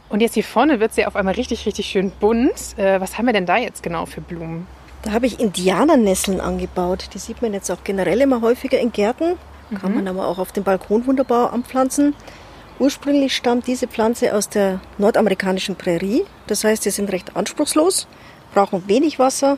Und 0.09 0.21
jetzt 0.21 0.35
hier 0.35 0.45
vorne 0.45 0.79
wird 0.79 0.95
sie 0.95 1.05
auf 1.05 1.17
einmal 1.17 1.35
richtig, 1.35 1.67
richtig 1.67 1.87
schön 1.87 2.13
bunt. 2.21 2.79
Äh, 2.79 3.01
was 3.01 3.19
haben 3.19 3.27
wir 3.27 3.33
denn 3.33 3.47
da 3.47 3.57
jetzt 3.57 3.83
genau 3.83 4.07
für 4.07 4.21
Blumen? 4.21 4.67
Da 5.03 5.13
habe 5.13 5.27
ich 5.27 5.41
Indianernesseln 5.41 6.41
angebaut. 6.41 7.09
Die 7.15 7.19
sieht 7.19 7.43
man 7.43 7.53
jetzt 7.53 7.71
auch 7.71 7.83
generell 7.83 8.21
immer 8.21 8.41
häufiger 8.41 8.79
in 8.79 8.93
Gärten. 8.93 9.37
Kann 9.81 9.91
mhm. 9.91 9.97
man 9.97 10.09
aber 10.09 10.29
auch 10.29 10.39
auf 10.39 10.53
dem 10.53 10.65
Balkon 10.65 11.07
wunderbar 11.07 11.53
anpflanzen. 11.53 12.15
Ursprünglich 12.79 13.35
stammt 13.35 13.67
diese 13.67 13.89
Pflanze 13.89 14.35
aus 14.35 14.49
der 14.49 14.81
nordamerikanischen 14.99 15.77
Prärie. 15.77 16.25
Das 16.47 16.63
heißt, 16.63 16.83
sie 16.83 16.91
sind 16.91 17.11
recht 17.11 17.35
anspruchslos, 17.37 18.07
brauchen 18.53 18.87
wenig 18.87 19.19
Wasser, 19.19 19.57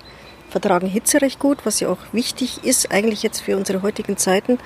vertragen 0.49 0.87
Hitze 0.87 1.21
recht 1.21 1.39
gut, 1.39 1.59
was 1.65 1.81
ja 1.81 1.89
auch 1.89 1.99
wichtig 2.13 2.65
ist 2.65 2.93
eigentlich 2.93 3.23
jetzt 3.23 3.41
für 3.41 3.57
unsere 3.57 3.83
heutigen 3.83 4.17
Zeiten, 4.17 4.59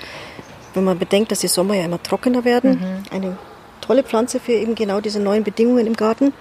wenn 0.75 0.85
man 0.85 0.99
bedenkt, 0.99 1.31
dass 1.31 1.41
die 1.41 1.49
Sommer 1.49 1.75
ja 1.75 1.85
immer 1.85 2.03
trockener 2.03 2.45
werden. 2.45 2.73
Mhm. 2.73 3.15
Eine 3.15 3.37
tolle 3.81 4.03
Pflanze 4.03 4.41
für 4.41 4.53
eben 4.53 4.75
genau 4.75 5.01
diese 5.01 5.21
neuen 5.21 5.45
Bedingungen 5.45 5.87
im 5.87 5.95
Garten. 5.95 6.33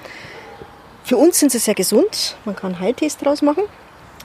Für 1.03 1.17
uns 1.17 1.39
sind 1.39 1.51
sie 1.51 1.59
sehr 1.59 1.75
gesund. 1.75 2.37
Man 2.45 2.55
kann 2.55 2.79
Heiltees 2.79 3.17
draus 3.17 3.41
machen. 3.41 3.63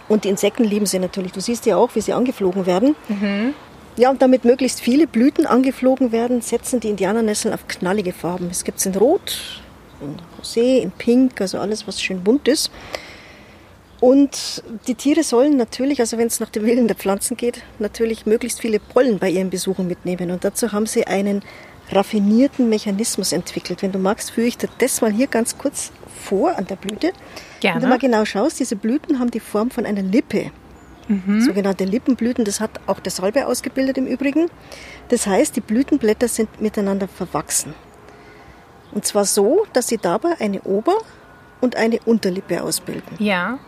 Und 0.09 0.25
die 0.25 0.29
Insekten 0.29 0.65
lieben 0.65 0.87
sie 0.87 0.99
natürlich. 0.99 1.33
Du 1.33 1.41
siehst 1.41 1.67
ja 1.67 1.77
auch, 1.77 1.95
wie 1.95 2.01
sie 2.01 2.13
angeflogen 2.13 2.67
werden. 2.67 2.95
Mhm. 3.09 3.55
Ja, 3.97 4.11
und 4.11 4.21
damit 4.21 4.45
möglichst 4.45 4.81
viele 4.81 5.07
Blüten 5.07 5.47
angeflogen 5.47 6.13
werden, 6.13 6.43
setzen 6.43 6.81
die 6.81 6.91
Indianernesseln 6.91 7.55
auf 7.55 7.67
knallige 7.67 8.13
Farben. 8.13 8.49
Es 8.51 8.63
gibt 8.63 8.79
es 8.79 8.87
in 8.87 8.95
Rot, 8.95 9.63
in 10.03 10.17
Rosé, 10.39 10.81
in 10.83 10.91
Pink, 10.91 11.41
also 11.41 11.59
alles, 11.59 11.87
was 11.89 12.03
schön 12.03 12.23
bunt 12.23 12.47
ist. 12.47 12.71
Und 14.01 14.63
die 14.87 14.95
Tiere 14.95 15.23
sollen 15.23 15.57
natürlich, 15.57 16.01
also 16.01 16.19
wenn 16.19 16.27
es 16.27 16.39
nach 16.41 16.51
dem 16.51 16.65
Willen 16.65 16.87
der 16.87 16.97
Pflanzen 16.97 17.37
geht, 17.37 17.63
natürlich 17.79 18.27
möglichst 18.27 18.61
viele 18.61 18.79
Pollen 18.79 19.19
bei 19.19 19.31
ihren 19.31 19.51
Besuchen 19.51 19.87
mitnehmen. 19.87 20.31
Und 20.31 20.45
dazu 20.45 20.73
haben 20.73 20.87
sie 20.87 21.07
einen 21.07 21.43
raffinierten 21.91 22.69
Mechanismus 22.69 23.33
entwickelt. 23.33 23.83
Wenn 23.83 23.93
du 23.93 23.99
magst, 23.99 24.33
führe 24.33 24.49
ich 24.49 24.59
dir 24.59 24.69
das 24.79 25.01
mal 25.01 25.13
hier 25.13 25.29
ganz 25.29 25.57
kurz 25.57 25.93
vor 26.25 26.57
an 26.57 26.67
der 26.67 26.77
Blüte. 26.77 27.13
Gerne. 27.61 27.77
Wenn 27.77 27.83
du 27.83 27.89
mal 27.89 27.99
genau 27.99 28.25
schaust, 28.25 28.61
diese 28.61 28.77
Blüten 28.77 29.19
haben 29.19 29.31
die 29.31 29.41
Form 29.41 29.71
von 29.71 29.87
einer 29.87 30.03
Lippe. 30.03 30.51
Sogenannte 31.39 31.85
Lippenblüten, 31.85 32.45
das 32.45 32.59
hat 32.59 32.81
auch 32.89 32.99
der 32.99 33.13
Salbei 33.13 33.47
ausgebildet 33.47 33.97
im 33.97 34.09
Übrigen. 34.09 34.51
Das 35.09 35.29
heißt, 35.29 35.55
die 35.55 35.61
Blütenblätter 35.61 36.27
sind 36.27 36.61
miteinander 36.61 37.07
verwachsen. 37.07 37.75
Und 38.93 39.07
zwar 39.07 39.25
so, 39.25 39.67
dass 39.73 39.87
sie 39.87 39.99
dabei 39.99 40.41
eine 40.41 40.63
Ober- 40.63 40.99
und 41.61 41.77
eine 41.77 42.01
Unterlippe 42.05 42.61
ausbilden. 42.61 43.17
Ja. 43.21 43.61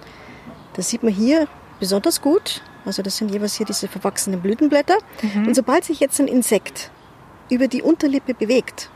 Das 0.79 0.89
sieht 0.89 1.03
man 1.03 1.13
hier 1.13 1.49
besonders 1.81 2.23
gut. 2.23 2.63
Also 2.85 3.03
das 3.03 3.17
sind 3.17 3.33
jeweils 3.33 3.57
hier 3.57 3.67
diese 3.67 3.89
verwachsenen 3.89 4.41
Blütenblätter. 4.41 4.97
Und 5.35 5.55
sobald 5.55 5.85
sich 5.85 5.99
jetzt 5.99 6.21
ein 6.21 6.29
Insekt 6.29 6.93
über 7.51 7.67
die 7.67 7.83
Unterlippe 7.83 8.33
bewegt, 8.33 8.89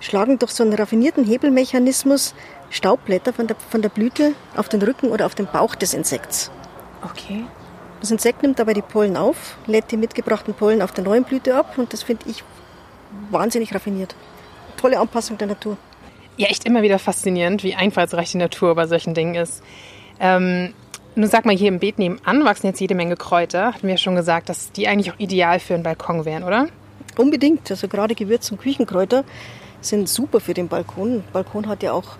schlagen 0.00 0.38
durch 0.38 0.52
so 0.52 0.64
einen 0.64 0.72
raffinierten 0.72 1.24
Hebelmechanismus 1.24 2.34
Staubblätter 2.70 3.34
von 3.34 3.46
der, 3.46 3.56
von 3.70 3.82
der 3.82 3.90
Blüte 3.90 4.32
auf 4.56 4.70
den 4.70 4.80
Rücken 4.80 5.10
oder 5.10 5.26
auf 5.26 5.34
den 5.34 5.46
Bauch 5.46 5.74
des 5.74 5.92
Insekts. 5.92 6.50
Okay. 7.02 7.44
Das 8.00 8.10
Insekt 8.10 8.42
nimmt 8.42 8.58
dabei 8.58 8.72
die 8.72 8.82
Pollen 8.82 9.18
auf, 9.18 9.58
lädt 9.66 9.90
die 9.90 9.98
mitgebrachten 9.98 10.54
Pollen 10.54 10.80
auf 10.80 10.92
der 10.92 11.04
neuen 11.04 11.24
Blüte 11.24 11.54
ab 11.54 11.76
und 11.76 11.92
das 11.92 12.02
finde 12.02 12.30
ich 12.30 12.42
wahnsinnig 13.30 13.74
raffiniert. 13.74 14.16
Tolle 14.78 14.98
Anpassung 14.98 15.36
der 15.36 15.48
Natur. 15.48 15.76
Ja, 16.38 16.48
echt 16.48 16.64
immer 16.64 16.82
wieder 16.82 16.98
faszinierend, 16.98 17.62
wie 17.62 17.74
einfallsreich 17.74 18.32
die 18.32 18.38
Natur 18.38 18.74
bei 18.74 18.86
solchen 18.86 19.14
Dingen 19.14 19.34
ist. 19.34 19.62
Ähm, 20.20 20.72
nun 21.14 21.28
sag 21.28 21.46
mal, 21.46 21.56
hier 21.56 21.68
im 21.68 21.78
Beet 21.78 21.98
nebenan 21.98 22.44
wachsen 22.44 22.66
jetzt 22.66 22.80
jede 22.80 22.94
Menge 22.94 23.16
Kräuter. 23.16 23.72
Hatten 23.72 23.84
wir 23.84 23.94
ja 23.94 23.98
schon 23.98 24.16
gesagt, 24.16 24.48
dass 24.48 24.72
die 24.72 24.86
eigentlich 24.86 25.12
auch 25.12 25.18
ideal 25.18 25.60
für 25.60 25.74
einen 25.74 25.82
Balkon 25.82 26.24
wären, 26.24 26.44
oder? 26.44 26.68
Unbedingt. 27.16 27.70
Also 27.70 27.88
gerade 27.88 28.14
Gewürz- 28.14 28.50
und 28.50 28.60
Küchenkräuter 28.60 29.24
sind 29.80 30.08
super 30.08 30.40
für 30.40 30.54
den 30.54 30.68
Balkon. 30.68 31.24
Balkon 31.32 31.68
hat 31.68 31.82
ja 31.82 31.92
auch, 31.92 32.16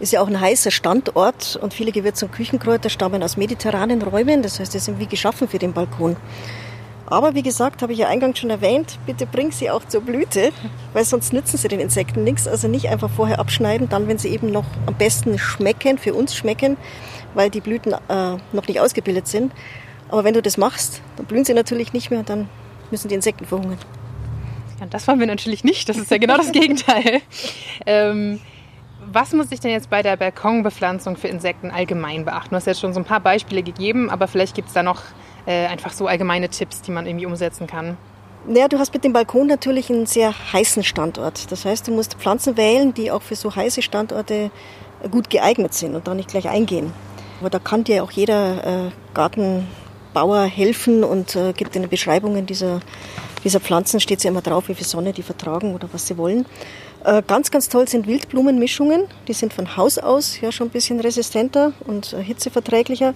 ist 0.00 0.12
ja 0.12 0.22
auch 0.22 0.28
ein 0.28 0.40
heißer 0.40 0.70
Standort 0.70 1.58
und 1.60 1.74
viele 1.74 1.92
Gewürz- 1.92 2.22
und 2.22 2.32
Küchenkräuter 2.32 2.88
stammen 2.88 3.22
aus 3.22 3.36
mediterranen 3.36 4.00
Räumen. 4.00 4.42
Das 4.42 4.60
heißt, 4.60 4.72
die 4.72 4.78
sind 4.78 4.98
wie 4.98 5.06
geschaffen 5.06 5.48
für 5.48 5.58
den 5.58 5.74
Balkon. 5.74 6.16
Aber 7.12 7.34
wie 7.34 7.42
gesagt, 7.42 7.82
habe 7.82 7.92
ich 7.92 7.98
ja 7.98 8.08
eingangs 8.08 8.38
schon 8.38 8.48
erwähnt, 8.48 8.98
bitte 9.04 9.26
bring 9.26 9.52
sie 9.52 9.70
auch 9.70 9.84
zur 9.84 10.00
Blüte, 10.00 10.50
weil 10.94 11.04
sonst 11.04 11.34
nützen 11.34 11.58
sie 11.58 11.68
den 11.68 11.80
Insekten 11.80 12.24
nichts. 12.24 12.48
Also 12.48 12.68
nicht 12.68 12.88
einfach 12.88 13.10
vorher 13.10 13.38
abschneiden, 13.38 13.90
dann, 13.90 14.08
wenn 14.08 14.16
sie 14.16 14.28
eben 14.28 14.50
noch 14.50 14.64
am 14.86 14.94
besten 14.94 15.38
schmecken, 15.38 15.98
für 15.98 16.14
uns 16.14 16.34
schmecken, 16.34 16.78
weil 17.34 17.50
die 17.50 17.60
Blüten 17.60 17.92
äh, 17.92 18.36
noch 18.52 18.68
nicht 18.68 18.80
ausgebildet 18.80 19.26
sind. 19.26 19.52
Aber 20.08 20.24
wenn 20.24 20.34
du 20.34 20.42
das 20.42 20.56
machst, 20.58 21.00
dann 21.16 21.26
blühen 21.26 21.44
sie 21.44 21.54
natürlich 21.54 21.92
nicht 21.92 22.10
mehr 22.10 22.20
und 22.20 22.28
dann 22.28 22.48
müssen 22.90 23.08
die 23.08 23.14
Insekten 23.14 23.46
verhungern. 23.46 23.78
Ja, 24.78 24.86
das 24.86 25.08
wollen 25.08 25.20
wir 25.20 25.26
natürlich 25.26 25.64
nicht. 25.64 25.88
Das 25.88 25.96
ist 25.96 26.10
ja 26.10 26.18
genau 26.18 26.36
das 26.36 26.52
Gegenteil. 26.52 27.22
Ähm, 27.86 28.40
was 29.10 29.32
muss 29.32 29.50
ich 29.50 29.60
denn 29.60 29.70
jetzt 29.70 29.90
bei 29.90 30.02
der 30.02 30.16
Balkonbepflanzung 30.16 31.16
für 31.16 31.28
Insekten 31.28 31.70
allgemein 31.70 32.24
beachten? 32.24 32.50
Du 32.50 32.56
hast 32.56 32.66
jetzt 32.66 32.80
schon 32.80 32.92
so 32.92 33.00
ein 33.00 33.04
paar 33.04 33.20
Beispiele 33.20 33.62
gegeben, 33.62 34.10
aber 34.10 34.28
vielleicht 34.28 34.54
gibt 34.54 34.68
es 34.68 34.74
da 34.74 34.82
noch 34.82 35.02
äh, 35.46 35.66
einfach 35.66 35.92
so 35.92 36.06
allgemeine 36.06 36.48
Tipps, 36.48 36.82
die 36.82 36.90
man 36.90 37.06
irgendwie 37.06 37.26
umsetzen 37.26 37.66
kann. 37.66 37.96
Naja, 38.46 38.68
du 38.68 38.78
hast 38.78 38.92
mit 38.92 39.04
dem 39.04 39.12
Balkon 39.12 39.46
natürlich 39.46 39.88
einen 39.88 40.06
sehr 40.06 40.34
heißen 40.52 40.82
Standort. 40.82 41.50
Das 41.52 41.64
heißt, 41.64 41.86
du 41.86 41.92
musst 41.92 42.14
Pflanzen 42.14 42.56
wählen, 42.56 42.92
die 42.92 43.10
auch 43.10 43.22
für 43.22 43.36
so 43.36 43.54
heiße 43.54 43.82
Standorte 43.82 44.50
gut 45.10 45.30
geeignet 45.30 45.74
sind 45.74 45.94
und 45.94 46.06
da 46.06 46.14
nicht 46.14 46.28
gleich 46.28 46.48
eingehen. 46.48 46.92
Aber 47.42 47.50
da 47.50 47.58
kann 47.58 47.82
dir 47.82 48.04
auch 48.04 48.12
jeder 48.12 48.86
äh, 48.86 48.90
Gartenbauer 49.14 50.44
helfen 50.44 51.02
und 51.02 51.34
äh, 51.34 51.52
gibt 51.52 51.74
in 51.74 51.82
den 51.82 51.88
Beschreibungen 51.90 52.46
dieser, 52.46 52.78
dieser 53.42 53.58
Pflanzen, 53.58 53.98
steht 53.98 54.22
ja 54.22 54.30
immer 54.30 54.42
drauf, 54.42 54.68
wie 54.68 54.76
viel 54.76 54.86
Sonne 54.86 55.12
die 55.12 55.24
vertragen 55.24 55.74
oder 55.74 55.88
was 55.90 56.06
sie 56.06 56.16
wollen. 56.16 56.46
Äh, 57.02 57.20
ganz, 57.26 57.50
ganz 57.50 57.68
toll 57.68 57.88
sind 57.88 58.06
Wildblumenmischungen. 58.06 59.08
Die 59.26 59.32
sind 59.32 59.52
von 59.52 59.76
Haus 59.76 59.98
aus 59.98 60.40
ja 60.40 60.52
schon 60.52 60.68
ein 60.68 60.70
bisschen 60.70 61.00
resistenter 61.00 61.72
und 61.84 62.12
äh, 62.12 62.22
hitzeverträglicher. 62.22 63.12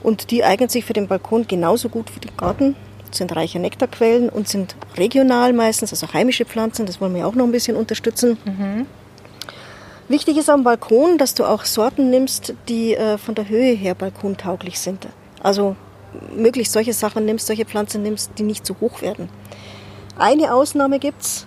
Und 0.00 0.30
die 0.30 0.44
eignen 0.44 0.68
sich 0.68 0.84
für 0.84 0.92
den 0.92 1.08
Balkon 1.08 1.48
genauso 1.48 1.88
gut 1.88 2.14
wie 2.14 2.20
den 2.20 2.36
Garten, 2.36 2.76
sind 3.10 3.34
reiche 3.34 3.58
Nektarquellen 3.58 4.28
und 4.28 4.46
sind 4.46 4.76
regional 4.96 5.52
meistens, 5.52 5.92
also 5.92 6.12
heimische 6.12 6.44
Pflanzen. 6.44 6.86
Das 6.86 7.00
wollen 7.00 7.16
wir 7.16 7.26
auch 7.26 7.34
noch 7.34 7.46
ein 7.46 7.50
bisschen 7.50 7.76
unterstützen. 7.76 8.38
Wichtig 10.08 10.36
ist 10.36 10.48
am 10.48 10.62
Balkon, 10.62 11.18
dass 11.18 11.34
du 11.34 11.44
auch 11.44 11.64
Sorten 11.64 12.10
nimmst, 12.10 12.54
die 12.68 12.94
äh, 12.94 13.18
von 13.18 13.34
der 13.34 13.48
Höhe 13.48 13.72
her 13.74 13.94
balkontauglich 13.94 14.78
sind. 14.78 15.06
Also 15.42 15.74
möglichst 16.34 16.72
solche 16.72 16.92
Sachen 16.92 17.24
nimmst, 17.24 17.46
solche 17.46 17.64
Pflanzen 17.64 18.02
nimmst, 18.02 18.30
die 18.38 18.44
nicht 18.44 18.64
zu 18.64 18.76
hoch 18.80 19.02
werden. 19.02 19.28
Eine 20.18 20.54
Ausnahme 20.54 20.98
gibt's 20.98 21.46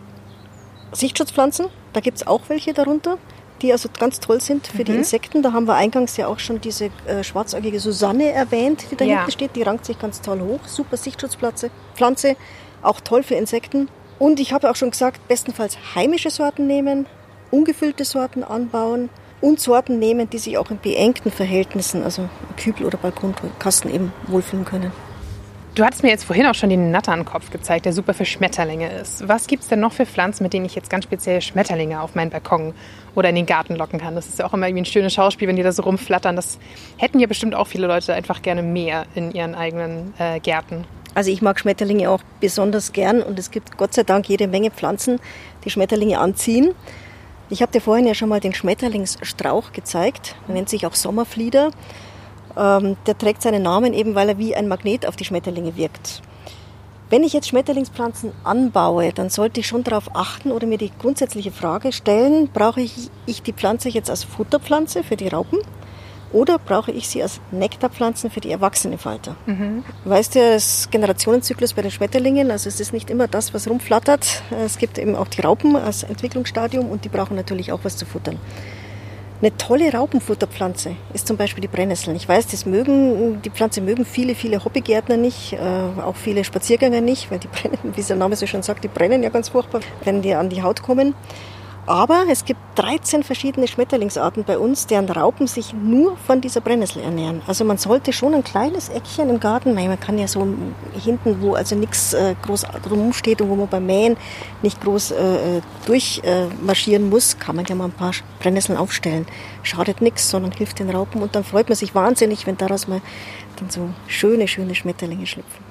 Sichtschutzpflanzen. 0.91 1.67
Da 1.93 2.01
gibt's 2.01 2.27
auch 2.27 2.41
welche 2.49 2.73
darunter, 2.73 3.17
die 3.61 3.71
also 3.71 3.89
ganz 3.97 4.19
toll 4.19 4.41
sind 4.41 4.67
für 4.67 4.83
die 4.83 4.93
Insekten. 4.93 5.41
Da 5.41 5.53
haben 5.53 5.65
wir 5.67 5.75
eingangs 5.75 6.17
ja 6.17 6.27
auch 6.27 6.37
schon 6.39 6.61
diese 6.61 6.91
äh, 7.07 7.23
schwarzäugige 7.23 7.79
Susanne 7.79 8.31
erwähnt, 8.31 8.85
die 8.91 8.95
da 8.95 9.05
Ja. 9.05 9.17
hinten 9.17 9.31
steht. 9.31 9.55
Die 9.55 9.63
rankt 9.63 9.85
sich 9.85 9.97
ganz 9.97 10.21
toll 10.21 10.41
hoch. 10.41 10.59
Super 10.67 10.97
Sichtschutzpflanze. 10.97 11.71
Pflanze, 11.95 12.35
auch 12.83 12.99
toll 13.01 13.23
für 13.23 13.35
Insekten. 13.35 13.87
Und 14.19 14.39
ich 14.39 14.51
habe 14.53 14.69
auch 14.69 14.75
schon 14.75 14.91
gesagt, 14.91 15.27
bestenfalls 15.27 15.77
heimische 15.95 16.29
Sorten 16.29 16.67
nehmen, 16.67 17.07
ungefüllte 17.51 18.05
Sorten 18.05 18.43
anbauen 18.43 19.09
und 19.41 19.59
Sorten 19.59 19.99
nehmen, 19.99 20.29
die 20.29 20.37
sich 20.37 20.57
auch 20.57 20.69
in 20.69 20.77
beengten 20.77 21.31
Verhältnissen, 21.31 22.03
also 22.03 22.29
Kübel 22.57 22.85
oder 22.85 22.97
Balkonkasten 22.97 23.93
eben 23.93 24.11
wohlfühlen 24.27 24.65
können. 24.65 24.91
Du 25.75 25.85
hattest 25.85 26.03
mir 26.03 26.09
jetzt 26.09 26.25
vorhin 26.25 26.45
auch 26.45 26.55
schon 26.55 26.69
den 26.69 26.91
Natternkopf 26.91 27.51
gezeigt, 27.51 27.85
der 27.85 27.93
super 27.93 28.13
für 28.13 28.25
Schmetterlinge 28.25 28.91
ist. 28.91 29.27
Was 29.29 29.47
gibt 29.47 29.63
es 29.63 29.69
denn 29.69 29.79
noch 29.79 29.93
für 29.93 30.05
Pflanzen, 30.05 30.43
mit 30.43 30.51
denen 30.51 30.65
ich 30.65 30.75
jetzt 30.75 30.89
ganz 30.89 31.05
speziell 31.05 31.41
Schmetterlinge 31.41 32.01
auf 32.01 32.15
meinen 32.15 32.31
Balkon 32.31 32.73
oder 33.15 33.29
in 33.29 33.35
den 33.35 33.45
Garten 33.45 33.75
locken 33.75 33.99
kann? 33.99 34.15
Das 34.15 34.27
ist 34.27 34.39
ja 34.39 34.45
auch 34.45 34.53
immer 34.53 34.67
irgendwie 34.67 34.81
ein 34.81 34.85
schönes 34.85 35.13
Schauspiel, 35.13 35.47
wenn 35.47 35.55
die 35.55 35.63
da 35.63 35.71
so 35.71 35.83
rumflattern. 35.83 36.35
Das 36.35 36.57
hätten 36.97 37.19
ja 37.19 37.27
bestimmt 37.27 37.55
auch 37.55 37.67
viele 37.67 37.87
Leute 37.87 38.13
einfach 38.13 38.41
gerne 38.41 38.61
mehr 38.61 39.05
in 39.15 39.31
ihren 39.31 39.55
eigenen 39.55 40.13
äh, 40.17 40.39
Gärten. 40.41 40.85
Also 41.13 41.31
ich 41.31 41.41
mag 41.41 41.59
Schmetterlinge 41.59 42.09
auch 42.09 42.21
besonders 42.41 42.91
gern 42.91 43.21
und 43.21 43.39
es 43.39 43.51
gibt 43.51 43.77
Gott 43.77 43.93
sei 43.93 44.03
Dank 44.03 44.27
jede 44.27 44.47
Menge 44.47 44.71
Pflanzen, 44.71 45.19
die 45.63 45.69
Schmetterlinge 45.69 46.19
anziehen. 46.19 46.73
Ich 47.51 47.63
habe 47.63 47.71
dir 47.71 47.81
vorhin 47.81 48.05
ja 48.05 48.13
schon 48.13 48.29
mal 48.29 48.39
den 48.39 48.53
Schmetterlingsstrauch 48.53 49.71
gezeigt. 49.71 50.35
Er 50.47 50.53
nennt 50.53 50.69
sich 50.69 50.85
auch 50.85 50.93
Sommerflieder. 50.93 51.71
Ähm, 52.55 52.95
der 53.07 53.17
trägt 53.17 53.41
seinen 53.41 53.63
Namen 53.63 53.93
eben, 53.93 54.13
weil 54.13 54.29
er 54.29 54.37
wie 54.37 54.55
ein 54.55 54.67
Magnet 54.67 55.07
auf 55.07 55.15
die 55.15 55.25
Schmetterlinge 55.25 55.75
wirkt. 55.75 56.21
Wenn 57.09 57.23
ich 57.23 57.33
jetzt 57.33 57.47
Schmetterlingspflanzen 57.47 58.33
anbaue, 58.43 59.11
dann 59.13 59.31
sollte 59.31 59.61
ich 59.61 59.67
schon 59.67 59.83
darauf 59.83 60.15
achten 60.15 60.51
oder 60.51 60.67
mir 60.67 60.77
die 60.77 60.91
grundsätzliche 60.99 61.51
Frage 61.51 61.91
stellen, 61.91 62.49
brauche 62.53 62.81
ich, 62.81 63.09
ich 63.25 63.41
die 63.41 63.53
Pflanze 63.53 63.89
jetzt 63.89 64.11
als 64.11 64.23
Futterpflanze 64.23 65.03
für 65.03 65.15
die 65.15 65.29
Raupen 65.29 65.59
oder 66.31 66.59
brauche 66.59 66.91
ich 66.91 67.07
sie 67.07 67.21
als 67.23 67.39
Nektarpflanzen 67.51 68.29
für 68.29 68.39
die 68.39 68.51
Erwachsenenfalter? 68.51 69.35
Du 70.03 70.09
weißt 70.09 70.35
ja, 70.35 70.53
das 70.53 70.89
Generationenzyklus 70.91 71.73
bei 71.73 71.81
den 71.81 71.91
Schmetterlingen, 71.91 72.51
also 72.51 72.69
es 72.69 72.79
ist 72.79 72.93
nicht 72.93 73.09
immer 73.09 73.27
das, 73.27 73.53
was 73.53 73.67
rumflattert. 73.67 74.43
Es 74.63 74.77
gibt 74.77 74.97
eben 74.97 75.15
auch 75.15 75.27
die 75.27 75.41
Raupen 75.41 75.75
als 75.75 76.03
Entwicklungsstadium 76.03 76.89
und 76.89 77.05
die 77.05 77.09
brauchen 77.09 77.35
natürlich 77.35 77.71
auch 77.71 77.79
was 77.83 77.97
zu 77.97 78.05
futtern. 78.05 78.37
Eine 79.41 79.55
tolle 79.55 79.93
Raupenfutterpflanze 79.93 80.97
ist 81.13 81.25
zum 81.25 81.37
Beispiel 81.37 81.61
die 81.61 81.69
Brennnesseln. 81.69 82.17
Ich 82.17 82.27
weiß, 82.27 82.47
das 82.47 82.65
mögen, 82.65 83.41
die 83.41 83.49
Pflanze 83.49 83.79
mögen 83.79 84.03
viele, 84.03 84.35
viele 84.35 84.65
Hobbygärtner 84.65 85.15
nicht, 85.15 85.53
äh, 85.53 86.01
auch 86.01 86.17
viele 86.17 86.43
Spaziergänger 86.43 86.99
nicht, 86.99 87.31
weil 87.31 87.39
die 87.39 87.47
brennen, 87.47 87.77
wie 87.95 88.01
der 88.01 88.17
Name 88.17 88.35
so 88.35 88.45
schon 88.47 88.63
sagt, 88.63 88.83
die 88.83 88.89
brennen 88.89 89.23
ja 89.23 89.29
ganz 89.29 89.47
furchtbar, 89.47 89.79
wenn 90.03 90.21
die 90.21 90.33
an 90.33 90.49
die 90.49 90.61
Haut 90.61 90.81
kommen. 90.81 91.15
Aber 91.89 92.25
es 92.29 92.45
gibt 92.45 92.59
13 92.75 93.23
verschiedene 93.23 93.67
Schmetterlingsarten 93.67 94.43
bei 94.43 94.59
uns, 94.59 94.85
deren 94.85 95.09
Raupen 95.09 95.47
sich 95.47 95.73
nur 95.73 96.17
von 96.17 96.39
dieser 96.39 96.61
Brennnessel 96.61 97.01
ernähren. 97.01 97.41
Also 97.47 97.65
man 97.65 97.79
sollte 97.79 98.13
schon 98.13 98.35
ein 98.35 98.43
kleines 98.43 98.89
Eckchen 98.89 99.27
im 99.27 99.39
Garten, 99.39 99.73
man 99.73 99.99
kann 99.99 100.19
ja 100.19 100.27
so 100.27 100.47
hinten, 101.03 101.41
wo 101.41 101.55
also 101.55 101.75
nichts 101.75 102.13
äh, 102.13 102.35
groß 102.43 102.67
rumsteht 102.91 103.41
und 103.41 103.49
wo 103.49 103.55
man 103.55 103.67
beim 103.67 103.87
Mähen 103.87 104.17
nicht 104.61 104.79
groß 104.81 105.11
äh, 105.13 105.61
durchmarschieren 105.87 107.09
muss, 107.09 107.39
kann 107.39 107.55
man 107.55 107.65
ja 107.65 107.73
mal 107.73 107.85
ein 107.85 107.91
paar 107.91 108.13
Brennnesseln 108.39 108.77
aufstellen. 108.77 109.25
Schadet 109.63 109.99
nichts, 109.99 110.29
sondern 110.29 110.51
hilft 110.51 110.77
den 110.77 110.91
Raupen 110.91 111.23
und 111.23 111.35
dann 111.35 111.43
freut 111.43 111.69
man 111.69 111.75
sich 111.75 111.95
wahnsinnig, 111.95 112.45
wenn 112.45 112.55
daraus 112.55 112.87
mal 112.87 113.01
dann 113.55 113.71
so 113.71 113.89
schöne, 114.05 114.47
schöne 114.47 114.75
Schmetterlinge 114.75 115.25
schlüpfen. 115.25 115.68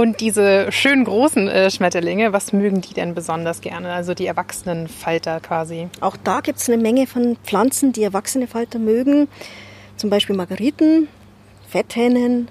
Und 0.00 0.20
diese 0.20 0.72
schönen 0.72 1.04
großen 1.04 1.46
äh, 1.46 1.70
Schmetterlinge, 1.70 2.32
was 2.32 2.54
mögen 2.54 2.80
die 2.80 2.94
denn 2.94 3.14
besonders 3.14 3.60
gerne? 3.60 3.92
Also 3.92 4.14
die 4.14 4.24
erwachsenen 4.24 4.88
Falter 4.88 5.40
quasi. 5.40 5.90
Auch 6.00 6.16
da 6.16 6.40
gibt 6.40 6.58
es 6.58 6.70
eine 6.70 6.80
Menge 6.80 7.06
von 7.06 7.36
Pflanzen, 7.44 7.92
die 7.92 8.02
erwachsene 8.02 8.46
Falter 8.46 8.78
mögen. 8.78 9.28
Zum 9.98 10.08
Beispiel 10.08 10.34
Margeriten, 10.34 11.08
Fetthennen, 11.68 12.48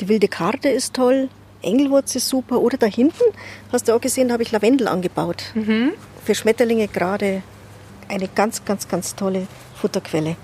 die 0.00 0.08
wilde 0.08 0.28
Karte 0.28 0.68
ist 0.68 0.92
toll, 0.92 1.30
Engelwurz 1.62 2.14
ist 2.14 2.28
super. 2.28 2.60
Oder 2.60 2.76
da 2.76 2.84
hinten, 2.84 3.24
hast 3.72 3.88
du 3.88 3.94
auch 3.94 4.00
gesehen, 4.02 4.28
da 4.28 4.34
habe 4.34 4.42
ich 4.42 4.52
Lavendel 4.52 4.86
angebaut. 4.86 5.44
Für 6.22 6.34
Schmetterlinge 6.34 6.88
gerade 6.88 7.42
eine 8.08 8.28
ganz, 8.28 8.66
ganz, 8.66 8.86
ganz 8.86 9.16
tolle 9.16 9.46
Futterquelle. 9.76 10.36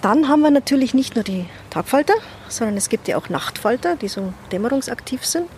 Dann 0.00 0.28
haben 0.28 0.40
wir 0.40 0.50
natürlich 0.50 0.94
nicht 0.94 1.14
nur 1.14 1.24
die 1.24 1.44
Tagfalter, 1.68 2.14
sondern 2.50 2.76
es 2.76 2.88
gibt 2.88 3.08
ja 3.08 3.16
auch 3.16 3.28
Nachtfalter, 3.28 3.96
die 3.96 4.08
so 4.08 4.32
dämmerungsaktiv 4.52 5.24
sind. 5.24 5.48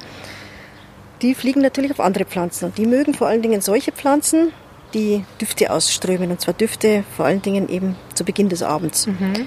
die 1.22 1.34
fliegen 1.34 1.60
natürlich 1.60 1.90
auf 1.90 2.00
andere 2.00 2.24
Pflanzen. 2.24 2.66
Und 2.66 2.78
die 2.78 2.86
mögen 2.86 3.14
vor 3.14 3.28
allen 3.28 3.42
Dingen 3.42 3.60
solche 3.60 3.92
Pflanzen, 3.92 4.52
die 4.94 5.24
Düfte 5.40 5.70
ausströmen. 5.70 6.30
Und 6.30 6.40
zwar 6.40 6.54
Düfte 6.54 7.04
vor 7.16 7.26
allen 7.26 7.42
Dingen 7.42 7.68
eben 7.68 7.96
zu 8.14 8.24
Beginn 8.24 8.48
des 8.48 8.62
Abends. 8.62 9.06
Mhm. 9.06 9.46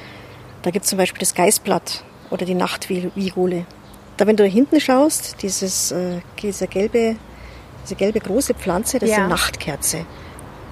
Da 0.62 0.71
gibt 0.71 0.86
es 0.86 0.89
zum 0.89 0.97
Beispiel 0.97 1.19
das 1.19 1.34
Geißblatt 1.34 2.03
oder 2.29 2.45
die 2.45 2.53
Nachtvigole. 2.53 3.65
Da, 4.17 4.27
wenn 4.27 4.38
du 4.38 4.43
da 4.43 4.49
hinten 4.49 4.79
schaust, 4.79 5.41
dieses, 5.41 5.91
äh, 5.91 6.21
diese, 6.41 6.67
gelbe, 6.67 7.15
diese 7.84 7.95
gelbe 7.95 8.19
große 8.19 8.53
Pflanze, 8.53 8.99
das 8.99 9.10
ja. 9.10 9.15
ist 9.15 9.19
eine 9.21 9.29
Nachtkerze. 9.29 10.06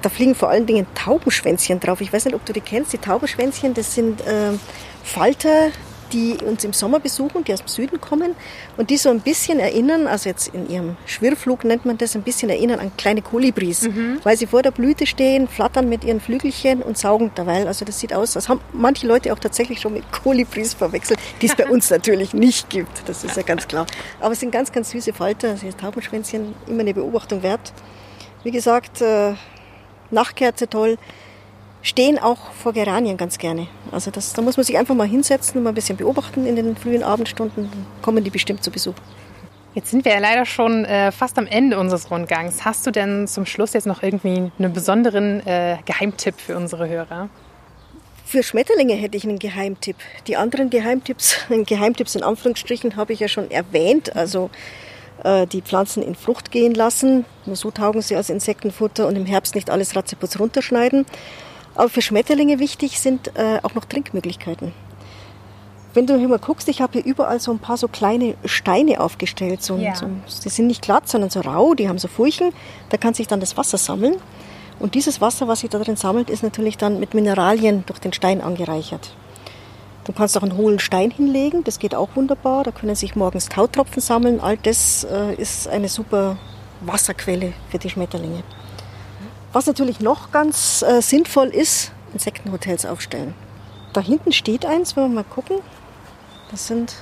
Da 0.02 0.10
fliegen 0.10 0.36
vor 0.36 0.50
allen 0.50 0.66
Dingen 0.66 0.88
Taubenschwänzchen 0.96 1.80
drauf. 1.80 2.02
Ich 2.02 2.12
weiß 2.14 2.26
nicht, 2.26 2.36
ob 2.36 2.46
du 2.46 2.54
die 2.54 2.62
kennst. 2.62 2.94
Die 2.94 2.98
Taubenschwänzchen, 2.98 3.74
das 3.74 3.94
sind 3.94 4.22
äh, 4.22 4.54
Falter, 5.04 5.70
die 6.12 6.38
uns 6.44 6.64
im 6.64 6.74
Sommer 6.74 7.00
besuchen, 7.00 7.44
die 7.44 7.54
aus 7.54 7.60
dem 7.60 7.68
Süden 7.68 8.02
kommen 8.02 8.36
und 8.78 8.90
die 8.90 8.98
so 8.98 9.10
ein 9.10 9.22
bisschen 9.22 9.60
erinnern, 9.60 10.08
also 10.08 10.30
jetzt 10.30 10.50
in 10.54 10.70
ihrem 10.70 10.98
Schwirrflug 11.06 11.64
nennt 11.64 11.86
man 11.86 11.98
das, 11.98 12.16
ein 12.16 12.24
bisschen 12.24 12.50
erinnern 12.50 12.80
an 12.80 12.92
kleine 12.98 13.22
Kolibris, 13.22 13.84
mhm. 13.84 14.20
weil 14.24 14.38
sie 14.38 14.48
vor 14.48 14.62
der 14.62 14.72
Blüte 14.72 15.06
stehen, 15.06 15.48
flattern 15.48 15.90
mit 15.90 16.04
ihren 16.04 16.20
Flügelchen 16.20 16.82
und 16.82 16.98
saugen 16.98 17.32
derweil. 17.36 17.68
Also 17.68 17.86
das 17.86 18.00
sieht 18.00 18.14
aus, 18.14 18.34
das 18.34 18.50
haben 18.50 18.62
manche 18.74 19.08
Leute 19.08 19.34
auch 19.34 19.40
tatsächlich 19.40 19.80
schon 19.82 19.94
mit 19.94 20.04
Kolibris 20.12 20.74
verwechselt, 20.74 21.20
die 21.42 21.48
es 21.48 21.56
bei 21.56 21.66
uns 21.70 21.90
natürlich 21.90 22.34
nicht 22.34 22.70
gibt, 22.70 23.08
das 23.08 23.24
ist 23.24 23.38
ja 23.38 23.44
ganz 23.44 23.68
klar. 23.68 23.86
Aber 24.20 24.34
es 24.34 24.40
sind 24.40 24.52
ganz, 24.52 24.72
ganz 24.72 24.92
süße 24.92 25.14
Falter, 25.14 25.50
also 25.50 25.68
Taubenschwänzchen, 25.72 26.54
immer 26.68 26.82
eine 26.82 26.94
Beobachtung 26.94 27.44
wert. 27.44 27.74
Wie 28.44 28.52
gesagt, 28.52 29.02
äh, 29.02 29.34
Nachtkerze 30.10 30.68
toll 30.68 30.98
stehen 31.82 32.20
auch 32.20 32.52
vor 32.52 32.74
Geranien 32.74 33.18
ganz 33.18 33.38
gerne. 33.38 33.68
Also 33.92 34.12
das, 34.12 34.34
da 34.34 34.42
muss 34.42 34.58
man 34.58 34.66
sich 34.66 34.78
einfach 34.78 34.96
mal 34.96 35.08
hinsetzen 35.08 35.58
und 35.58 35.64
mal 35.64 35.70
ein 35.70 35.76
bisschen 35.76 35.98
beobachten 35.98 36.46
in 36.46 36.56
den 36.56 36.76
frühen 36.76 37.04
Abendstunden. 37.04 37.70
Dann 37.72 37.86
kommen 38.02 38.24
die 38.24 38.30
bestimmt 38.30 38.64
zu 38.64 38.72
Besuch. 38.72 38.96
Jetzt 39.74 39.92
sind 39.92 40.04
wir 40.04 40.12
ja 40.12 40.20
leider 40.20 40.46
schon 40.46 40.84
äh, 40.84 41.12
fast 41.14 41.38
am 41.38 41.48
Ende 41.48 41.80
unseres 41.80 42.12
Rundgangs. 42.12 42.66
Hast 42.66 42.86
du 42.86 42.92
denn 42.92 43.28
zum 43.28 43.46
Schluss 43.46 43.72
jetzt 43.72 43.88
noch 43.88 44.04
irgendwie 44.04 44.52
einen 44.60 44.74
besonderen 44.74 45.46
äh, 45.48 45.78
Geheimtipp 45.86 46.36
für 46.40 46.58
unsere 46.58 46.90
Hörer? 46.90 47.30
Für 48.26 48.44
Schmetterlinge 48.44 48.94
hätte 48.94 49.16
ich 49.16 49.24
einen 49.24 49.40
Geheimtipp. 49.40 49.96
Die 50.28 50.36
anderen 50.36 50.70
Geheimtipps, 50.70 51.38
Geheimtipps 51.66 52.16
in 52.16 52.24
Anführungsstrichen, 52.24 52.98
habe 52.98 53.14
ich 53.14 53.22
ja 53.22 53.30
schon 53.30 53.50
erwähnt. 53.50 54.14
Also 54.16 54.50
äh, 55.24 55.48
die 55.48 55.62
Pflanzen 55.62 56.04
in 56.04 56.16
Frucht 56.16 56.52
gehen 56.52 56.74
lassen. 56.74 57.26
Nur 57.46 57.56
so 57.56 57.72
taugen 57.72 58.02
sie 58.02 58.16
als 58.18 58.30
Insektenfutter 58.30 59.08
und 59.08 59.16
im 59.16 59.26
Herbst 59.26 59.56
nicht 59.56 59.70
alles 59.70 59.96
ratzeputz 59.96 60.38
runterschneiden. 60.38 61.06
Aber 61.76 61.90
für 61.90 62.02
Schmetterlinge 62.02 62.60
wichtig 62.60 63.00
sind 63.00 63.36
äh, 63.36 63.60
auch 63.64 63.74
noch 63.76 63.86
Trinkmöglichkeiten. 63.86 64.74
Wenn 65.94 66.08
du 66.08 66.18
hier 66.18 66.28
mal 66.28 66.40
guckst, 66.40 66.70
ich 66.70 66.82
habe 66.82 66.94
hier 66.94 67.06
überall 67.06 67.40
so 67.40 67.52
ein 67.52 67.60
paar 67.60 67.76
so 67.76 67.88
kleine 67.88 68.36
Steine 68.46 69.02
aufgestellt. 69.02 69.62
So, 69.62 69.78
ja. 69.78 69.94
so, 69.94 70.08
die 70.44 70.50
sind 70.50 70.68
nicht 70.68 70.82
glatt, 70.82 71.10
sondern 71.10 71.30
so 71.30 71.42
rau, 71.42 71.74
die 71.74 71.90
haben 71.90 71.98
so 71.98 72.08
Furchen. 72.08 72.54
Da 72.90 72.98
kann 72.98 73.14
sich 73.14 73.28
dann 73.28 73.42
das 73.42 73.58
Wasser 73.58 73.78
sammeln. 73.78 74.16
Und 74.80 74.96
dieses 74.96 75.22
Wasser, 75.22 75.48
was 75.48 75.60
sich 75.60 75.70
da 75.70 75.80
drin 75.80 75.98
sammelt, 75.98 76.30
ist 76.30 76.44
natürlich 76.44 76.78
dann 76.78 77.00
mit 77.00 77.14
Mineralien 77.14 77.84
durch 77.86 78.00
den 78.00 78.14
Stein 78.14 78.42
angereichert. 78.42 79.14
Du 80.06 80.14
kannst 80.14 80.38
auch 80.38 80.44
einen 80.44 80.58
hohlen 80.58 80.80
Stein 80.80 81.12
hinlegen, 81.12 81.64
das 81.64 81.78
geht 81.78 81.94
auch 81.94 82.10
wunderbar. 82.16 82.64
Da 82.64 82.72
können 82.72 82.96
sich 82.96 83.16
morgens 83.16 83.50
Tautropfen 83.50 84.02
sammeln. 84.02 84.40
All 84.40 84.58
das 84.58 85.04
äh, 85.04 85.36
ist 85.36 85.68
eine 85.68 85.90
super 85.90 86.38
Wasserquelle 86.82 87.54
für 87.70 87.78
die 87.78 87.90
Schmetterlinge. 87.90 88.44
Was 89.54 89.68
natürlich 89.68 90.00
noch 90.00 90.32
ganz 90.32 90.82
äh, 90.82 91.02
sinnvoll 91.02 91.48
ist, 91.48 91.92
Insektenhotels 92.14 92.86
aufstellen. 92.86 93.34
Da 93.94 94.02
hinten 94.02 94.32
steht 94.32 94.66
eins, 94.66 94.96
wenn 94.96 95.04
wir 95.04 95.16
mal 95.16 95.24
gucken. 95.24 95.58
Das 96.52 96.68
sind, 96.68 96.96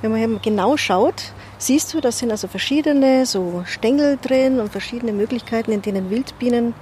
wenn 0.00 0.10
man 0.10 0.20
hier 0.20 0.38
genau 0.40 0.76
schaut, 0.76 1.32
siehst 1.58 1.92
du, 1.92 2.00
da 2.00 2.10
sind 2.10 2.30
also 2.30 2.48
verschiedene 2.48 3.26
so 3.26 3.62
Stängel 3.66 4.18
drin 4.20 4.60
und 4.60 4.70
verschiedene 4.70 5.12
Möglichkeiten, 5.12 5.72
in 5.72 5.82
denen 5.82 6.10
Wildbienen 6.10 6.74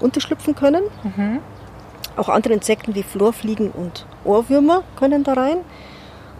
unterschlüpfen 0.00 0.54
können. 0.54 0.84
Mhm. 1.02 1.40
Auch 2.16 2.28
andere 2.28 2.54
Insekten 2.54 2.94
wie 2.94 3.02
Florfliegen 3.02 3.70
und 3.70 4.06
Ohrwürmer 4.24 4.82
können 4.96 5.22
da 5.22 5.34
rein. 5.34 5.58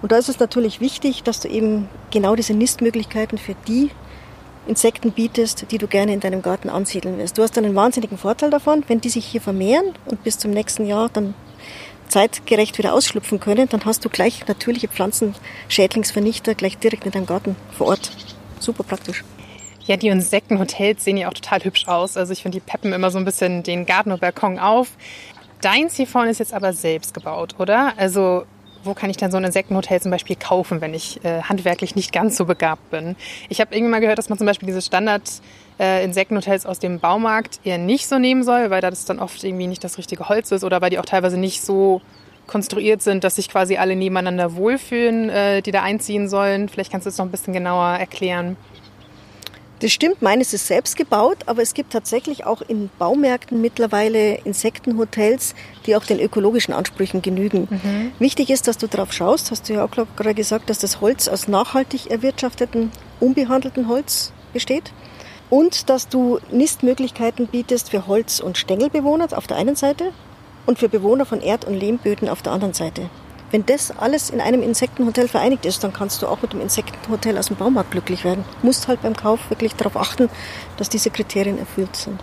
Und 0.03 0.13
da 0.13 0.17
ist 0.17 0.31
es 0.31 0.39
natürlich 0.39 0.81
wichtig, 0.81 1.23
dass 1.23 1.41
du 1.41 1.49
eben 1.49 1.89
genau 2.11 2.35
diese 2.35 2.55
Nistmöglichkeiten 2.55 3.37
für 3.37 3.55
die 3.69 3.91
Insekten 4.71 5.11
bietest, 5.11 5.67
die 5.71 5.79
du 5.79 5.89
gerne 5.89 6.15
in 6.15 6.21
deinem 6.21 6.43
Garten 6.43 6.71
ansiedeln 6.71 7.19
willst. 7.19 7.37
Du 7.37 7.43
hast 7.43 7.59
einen 7.59 7.75
wahnsinnigen 7.75 8.17
Vorteil 8.17 8.51
davon, 8.51 8.85
wenn 8.87 9.01
die 9.01 9.11
sich 9.11 9.27
hier 9.27 9.41
vermehren 9.41 9.93
und 10.07 10.23
bis 10.23 10.39
zum 10.39 10.53
nächsten 10.53 10.87
Jahr 10.87 11.11
dann 11.13 11.35
zeitgerecht 12.07 12.79
wieder 12.79 12.95
ausschlüpfen 12.95 13.41
können, 13.41 13.69
dann 13.69 13.85
hast 13.85 14.05
du 14.05 14.09
gleich 14.09 14.47
natürliche 14.47 14.89
Pflanzenschädlingsvernichter 14.89 16.55
gleich 16.55 16.79
direkt 16.79 17.05
in 17.05 17.13
deinem 17.13 17.27
Garten 17.27 17.57
vor 17.77 17.89
Ort. 17.89 18.13
Super 18.61 18.85
praktisch. 18.85 19.25
Ja, 19.87 19.97
die 19.97 20.09
Insektenhotels 20.09 21.03
sehen 21.03 21.17
ja 21.17 21.29
auch 21.29 21.35
total 21.35 21.65
hübsch 21.65 21.89
aus. 21.89 22.17
Also 22.17 22.33
ich 22.33 22.43
finde, 22.43 22.61
die 22.61 22.65
peppen 22.65 22.93
immer 22.93 23.11
so 23.11 23.19
ein 23.19 23.25
bisschen 23.25 23.65
den 23.65 23.87
Garten 23.87 24.13
und 24.13 24.21
Balkon 24.21 24.61
auf. 24.61 24.93
Dein 25.61 25.91
Ziehfaun 25.91 26.29
ist 26.29 26.39
jetzt 26.39 26.55
aber 26.55 26.73
selbst 26.73 27.13
gebaut, 27.13 27.57
oder? 27.59 27.95
Also 27.97 28.45
wo 28.85 28.95
kann 28.95 29.11
ich 29.11 29.17
denn 29.17 29.31
so 29.31 29.37
ein 29.37 29.45
Insektenhotel 29.45 30.01
zum 30.01 30.11
Beispiel 30.11 30.37
kaufen, 30.37 30.81
wenn 30.81 30.95
ich 30.95 31.25
äh, 31.25 31.43
handwerklich 31.43 31.97
nicht 31.97 32.13
ganz 32.13 32.37
so 32.37 32.45
begabt 32.45 32.91
bin. 32.91 33.17
Ich 33.49 33.61
habe 33.61 33.75
irgendwie 33.75 33.91
mal 33.91 34.01
gehört, 34.01 34.19
dass 34.19 34.29
man 34.29 34.39
zum 34.39 34.47
Beispiel 34.47 34.67
diese 34.67 34.83
Standard-Insektenhotels 34.83 36.65
äh, 36.65 36.69
aus 36.69 36.79
dem 36.79 37.01
Baumarkt 37.01 37.61
eher 37.65 37.79
nicht 37.79 38.07
so 38.09 38.19
nehmen 38.19 38.43
soll, 38.43 38.71
weil 38.71 38.81
das 38.81 39.05
dann 39.05 39.19
oft 39.19 39.43
irgendwie 39.45 39.67
nicht 39.67 39.85
das 39.85 39.99
richtige 39.99 40.29
Holz 40.29 40.51
ist 40.53 40.65
oder 40.65 40.81
weil 40.81 40.91
die 40.91 40.99
auch 40.99 41.07
teilweise 41.07 41.39
nicht 41.39 41.63
so 41.63 42.01
konstruiert 42.47 43.01
sind, 43.01 43.23
dass 43.23 43.37
sich 43.37 43.49
quasi 43.49 43.77
alle 43.77 43.95
nebeneinander 43.95 44.57
wohlfühlen, 44.57 45.31
äh, 45.31 45.63
die 45.63 45.71
da 45.71 45.83
einziehen 45.83 46.29
sollen. 46.29 46.69
Vielleicht 46.69 46.91
kannst 46.91 47.07
du 47.07 47.11
es 47.11 47.19
noch 47.19 47.25
ein 47.25 47.31
bisschen 47.31 47.53
genauer 47.55 47.97
erklären. 47.97 48.57
Das 49.81 49.93
stimmt, 49.93 50.21
meines 50.21 50.53
ist 50.53 50.67
selbst 50.67 50.97
gebaut, 50.97 51.39
aber 51.47 51.63
es 51.63 51.73
gibt 51.73 51.93
tatsächlich 51.93 52.45
auch 52.45 52.61
in 52.61 52.91
Baumärkten 52.99 53.63
mittlerweile 53.63 54.35
Insektenhotels, 54.45 55.55
die 55.87 55.97
auch 55.97 56.05
den 56.05 56.21
ökologischen 56.21 56.75
Ansprüchen 56.75 57.23
genügen. 57.23 57.67
Mhm. 57.71 58.13
Wichtig 58.19 58.51
ist, 58.51 58.69
dass 58.69 58.77
du 58.77 58.89
darauf 58.89 59.15
schaust, 59.15 59.51
hast 59.51 59.69
du 59.69 59.73
ja 59.73 59.85
auch 59.85 59.91
gerade 59.91 60.35
gesagt, 60.35 60.69
dass 60.69 60.81
das 60.81 61.01
Holz 61.01 61.29
aus 61.29 61.49
nachhaltig 61.49 62.11
erwirtschafteten, 62.11 62.93
unbehandelten 63.21 63.89
Holz 63.89 64.33
besteht 64.53 64.93
und 65.49 65.89
dass 65.89 66.09
du 66.09 66.41
Nistmöglichkeiten 66.53 67.47
bietest 67.47 67.91
für 67.91 68.07
Holz- 68.07 68.41
und 68.41 68.59
Stängelbewohner 68.59 69.29
auf 69.35 69.47
der 69.47 69.57
einen 69.57 69.77
Seite 69.77 70.13
und 70.67 70.79
für 70.79 70.91
Bewohner 70.91 71.25
von 71.25 71.41
Erd- 71.41 71.65
und 71.65 71.75
Lehmböden 71.75 72.29
auf 72.29 72.43
der 72.43 72.53
anderen 72.53 72.75
Seite. 72.75 73.09
Wenn 73.51 73.67
das 73.67 73.91
alles 73.91 74.31
in 74.31 74.41
einem 74.41 74.63
Insektenhotel 74.63 75.27
vereinigt 75.27 75.67
ist, 75.67 75.83
dann 75.83 75.93
kannst 75.93 76.23
du 76.23 76.29
auch 76.29 76.41
mit 76.41 76.53
dem 76.53 76.61
Insektenhotel 76.61 77.37
aus 77.37 77.47
dem 77.47 77.57
Baumarkt 77.57 77.91
glücklich 77.91 78.25
werden. 78.25 78.45
Du 78.61 78.67
musst 78.67 78.87
halt 78.87 79.03
beim 79.03 79.17
Kauf 79.17 79.51
wirklich 79.51 79.75
darauf 79.75 79.97
achten, 79.97 80.31
dass 80.77 80.89
diese 80.89 81.11
Kriterien 81.11 81.59
erfüllt 81.59 81.97
sind. 81.97 82.21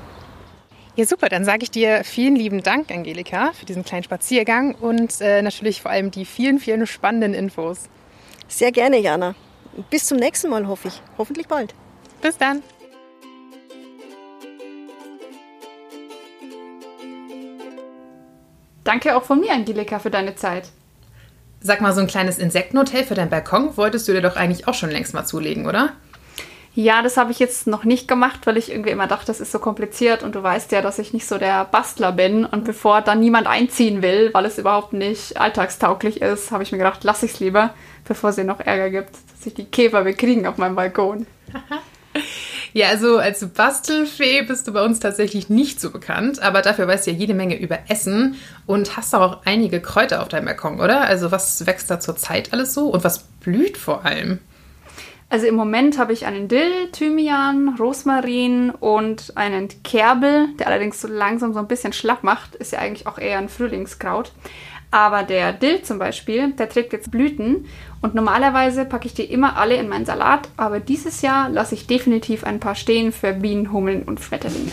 Ja, 0.96 1.06
super. 1.06 1.28
Dann 1.28 1.44
sage 1.44 1.64
ich 1.64 1.72
dir 1.72 2.04
vielen 2.06 2.36
lieben 2.36 2.64
Dank, 2.64 2.90
Angelika, 2.92 3.52
für 3.52 3.66
diesen 3.66 3.84
kleinen 3.84 4.04
Spaziergang 4.04 4.74
und 4.76 5.20
äh, 5.20 5.42
natürlich 5.42 5.82
vor 5.82 5.92
allem 5.92 6.12
die 6.12 6.26
vielen, 6.26 6.60
vielen 6.60 6.88
spannenden 6.88 7.34
Infos. 7.34 7.90
Sehr 8.48 8.72
gerne, 8.72 8.98
Jana. 8.98 9.36
Bis 9.90 10.06
zum 10.06 10.18
nächsten 10.18 10.50
Mal, 10.50 10.66
hoffe 10.68 10.88
ich. 10.88 11.02
Hoffentlich 11.18 11.48
bald. 11.48 11.76
Bis 12.22 12.38
dann. 12.38 12.64
Danke 18.86 19.18
auch 19.18 19.24
von 19.24 19.42
mir, 19.42 19.52
Angelika, 19.52 20.00
für 20.00 20.10
deine 20.10 20.36
Zeit. 20.36 20.70
Sag 21.68 21.82
mal, 21.82 21.92
so 21.92 22.00
ein 22.00 22.08
kleines 22.08 22.38
Insektenhotel 22.38 23.04
für 23.04 23.14
deinen 23.14 23.30
Balkon 23.30 23.76
wolltest 23.76 24.08
du 24.08 24.14
dir 24.14 24.22
doch 24.22 24.38
eigentlich 24.38 24.70
auch 24.70 24.74
schon 24.74 24.90
längst 24.90 25.14
mal 25.14 25.26
zulegen, 25.26 25.68
oder? 25.68 25.92
Ja, 26.76 27.02
das 27.02 27.18
habe 27.18 27.34
ich 27.34 27.40
jetzt 27.40 27.68
noch 27.68 27.84
nicht 27.84 28.08
gemacht, 28.08 28.48
weil 28.48 28.56
ich 28.56 28.72
irgendwie 28.72 28.92
immer 28.92 29.06
dachte, 29.06 29.26
das 29.26 29.42
ist 29.42 29.52
so 29.52 29.60
kompliziert 29.60 30.24
und 30.24 30.34
du 30.34 30.42
weißt 30.42 30.72
ja, 30.72 30.82
dass 30.82 30.98
ich 30.98 31.12
nicht 31.12 31.28
so 31.28 31.38
der 31.38 31.66
Bastler 31.66 32.14
bin 32.14 32.46
und 32.46 32.64
bevor 32.64 33.02
dann 33.02 33.20
niemand 33.20 33.48
einziehen 33.48 34.02
will, 34.02 34.30
weil 34.34 34.46
es 34.46 34.58
überhaupt 34.58 34.94
nicht 34.94 35.42
alltagstauglich 35.42 36.22
ist, 36.22 36.52
habe 36.52 36.64
ich 36.64 36.72
mir 36.72 36.78
gedacht, 36.78 37.04
lass 37.04 37.22
ich 37.24 37.34
es 37.34 37.42
lieber, 37.42 37.74
bevor 38.06 38.30
es 38.30 38.38
noch 38.38 38.62
Ärger 38.62 38.90
gibt, 38.90 39.10
dass 39.10 39.44
sich 39.44 39.54
die 39.54 39.66
Käfer 39.66 40.06
bekriegen 40.06 40.48
auf 40.48 40.58
meinem 40.58 40.76
Balkon. 40.76 41.28
Ja, 42.74 42.90
also 42.90 43.18
als 43.18 43.46
Bastelfee 43.46 44.44
bist 44.44 44.68
du 44.68 44.74
bei 44.74 44.84
uns 44.84 45.00
tatsächlich 45.00 45.50
nicht 45.50 45.80
so 45.80 45.92
bekannt, 45.92 46.42
aber 46.42 46.62
dafür 46.62 46.88
weißt 46.88 47.08
du 47.08 47.12
ja 47.12 47.18
jede 47.18 47.34
Menge 47.34 47.60
über 47.60 47.80
Essen 47.88 48.36
und 48.66 48.98
hast 48.98 49.16
auch 49.16 49.46
einige 49.46 49.82
Kräuter 49.82 50.22
auf 50.22 50.28
deinem 50.28 50.46
Balkon, 50.46 50.80
oder? 50.80 51.02
Also 51.02 51.32
was 51.32 51.66
wächst 51.66 51.90
da 51.90 52.00
zurzeit 52.00 52.54
alles 52.54 52.74
so 52.74 52.90
und 52.90 53.04
was 53.04 53.20
blüht 53.20 53.78
vor 53.78 54.06
allem? 54.06 54.40
Also 55.30 55.46
im 55.46 55.56
Moment 55.56 55.98
habe 55.98 56.14
ich 56.14 56.26
einen 56.26 56.48
Dill, 56.48 56.90
Thymian, 56.94 57.76
Rosmarin 57.78 58.70
und 58.70 59.36
einen 59.36 59.68
Kerbel, 59.84 60.48
der 60.58 60.68
allerdings 60.68 61.02
so 61.02 61.10
langsam 61.10 61.52
so 61.54 61.60
ein 61.60 61.68
bisschen 61.68 61.92
schlapp 61.92 62.24
macht. 62.24 62.56
Ist 62.56 62.72
ja 62.72 62.80
eigentlich 62.80 63.08
auch 63.08 63.18
eher 63.18 63.38
ein 63.38 63.50
Frühlingskraut. 63.50 64.32
Aber 64.92 65.24
der 65.24 65.54
Dill 65.54 65.82
zum 65.82 66.00
Beispiel, 66.00 66.54
der 66.54 66.70
trägt 66.70 66.94
jetzt 66.94 67.12
Blüten 67.12 67.66
und 68.02 68.16
normalerweise 68.16 68.86
packe 68.86 69.08
ich 69.08 69.14
die 69.14 69.26
immer 69.26 69.58
alle 69.58 69.76
in 69.76 69.90
meinen 69.90 70.06
Salat, 70.06 70.48
aber 70.56 70.80
dieses 70.80 71.22
Jahr 71.22 71.50
lasse 71.50 71.76
ich 71.76 71.88
definitiv 71.88 72.44
ein 72.44 72.60
paar 72.60 72.76
stehen 72.76 73.12
für 73.12 73.34
Bienen, 73.34 73.72
Hummeln 73.72 74.04
und 74.04 74.22
Schmetterlinge. 74.22 74.72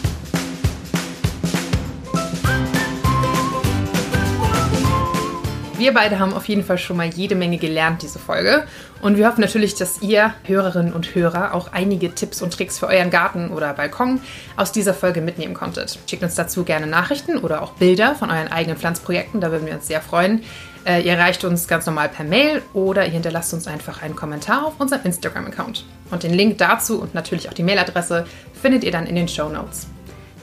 Wir 5.76 5.92
beide 5.92 6.20
haben 6.20 6.32
auf 6.32 6.46
jeden 6.46 6.62
Fall 6.62 6.78
schon 6.78 6.96
mal 6.96 7.08
jede 7.08 7.34
Menge 7.34 7.58
gelernt, 7.58 8.02
diese 8.02 8.20
Folge. 8.20 8.64
Und 9.02 9.16
wir 9.16 9.26
hoffen 9.26 9.40
natürlich, 9.40 9.74
dass 9.74 10.02
ihr, 10.02 10.32
Hörerinnen 10.44 10.92
und 10.92 11.16
Hörer, 11.16 11.52
auch 11.52 11.72
einige 11.72 12.14
Tipps 12.14 12.42
und 12.42 12.52
Tricks 12.52 12.78
für 12.78 12.86
euren 12.86 13.10
Garten 13.10 13.50
oder 13.50 13.72
Balkon 13.74 14.20
aus 14.56 14.70
dieser 14.70 14.94
Folge 14.94 15.20
mitnehmen 15.20 15.52
konntet. 15.54 15.98
Schickt 16.06 16.22
uns 16.22 16.36
dazu 16.36 16.62
gerne 16.62 16.86
Nachrichten 16.86 17.38
oder 17.38 17.60
auch 17.60 17.72
Bilder 17.72 18.14
von 18.14 18.30
euren 18.30 18.52
eigenen 18.52 18.78
Pflanzprojekten, 18.78 19.40
da 19.40 19.50
würden 19.50 19.66
wir 19.66 19.74
uns 19.74 19.88
sehr 19.88 20.00
freuen. 20.00 20.42
Äh, 20.86 21.02
ihr 21.02 21.12
erreicht 21.14 21.44
uns 21.44 21.66
ganz 21.66 21.86
normal 21.86 22.08
per 22.08 22.24
Mail 22.24 22.62
oder 22.72 23.04
ihr 23.04 23.12
hinterlasst 23.12 23.52
uns 23.52 23.66
einfach 23.66 24.00
einen 24.00 24.14
Kommentar 24.14 24.66
auf 24.66 24.74
unserem 24.78 25.02
Instagram-Account. 25.04 25.84
Und 26.10 26.22
den 26.22 26.34
Link 26.34 26.58
dazu 26.58 27.00
und 27.00 27.14
natürlich 27.14 27.48
auch 27.48 27.54
die 27.54 27.64
Mailadresse 27.64 28.26
findet 28.60 28.84
ihr 28.84 28.92
dann 28.92 29.06
in 29.06 29.16
den 29.16 29.28
Show 29.28 29.48
Notes. 29.48 29.88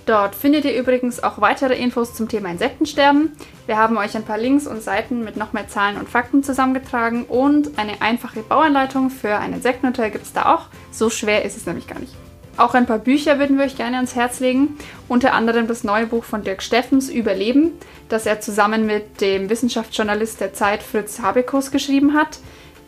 Dort 0.06 0.34
findet 0.36 0.66
ihr 0.66 0.78
übrigens 0.78 1.24
auch 1.24 1.40
weitere 1.42 1.76
Infos 1.76 2.14
zum 2.14 2.28
Thema 2.28 2.50
Insektensterben. 2.50 3.32
Wir 3.68 3.78
haben 3.78 3.98
euch 3.98 4.16
ein 4.16 4.24
paar 4.24 4.38
Links 4.38 4.66
und 4.66 4.82
Seiten 4.82 5.24
mit 5.24 5.38
noch 5.38 5.54
mehr 5.54 5.68
Zahlen 5.68 5.98
und 5.98 6.10
Fakten 6.10 6.44
zusammengetragen 6.44 7.26
und 7.26 7.78
eine 7.78 8.02
einfache 8.02 8.42
Bauanleitung 8.42 9.10
für 9.10 9.38
ein 9.38 9.54
Insektenhotel 9.54 10.10
gibt 10.12 10.26
es 10.26 10.34
da 10.34 10.54
auch. 10.54 10.68
So 10.92 11.10
schwer 11.10 11.46
ist 11.46 11.56
es 11.56 11.66
nämlich 11.66 11.88
gar 11.88 12.00
nicht. 12.00 12.14
Auch 12.58 12.74
ein 12.74 12.86
paar 12.86 13.00
Bücher 13.00 13.40
würden 13.40 13.58
wir 13.58 13.66
euch 13.66 13.78
gerne 13.78 13.96
ans 13.96 14.16
Herz 14.16 14.40
legen. 14.40 14.78
Unter 15.08 15.34
anderem 15.34 15.68
das 15.68 15.84
neue 15.84 16.08
Buch 16.08 16.24
von 16.24 16.44
Dirk 16.44 16.62
Steffens 16.62 17.10
Überleben, 17.10 17.72
das 18.10 18.26
er 18.26 18.42
zusammen 18.42 18.86
mit 18.86 19.22
dem 19.22 19.50
Wissenschaftsjournalist 19.50 20.42
der 20.42 20.54
Zeit 20.54 20.84
Fritz 20.84 21.22
Habekus 21.22 21.72
geschrieben 21.72 22.14
hat. 22.14 22.40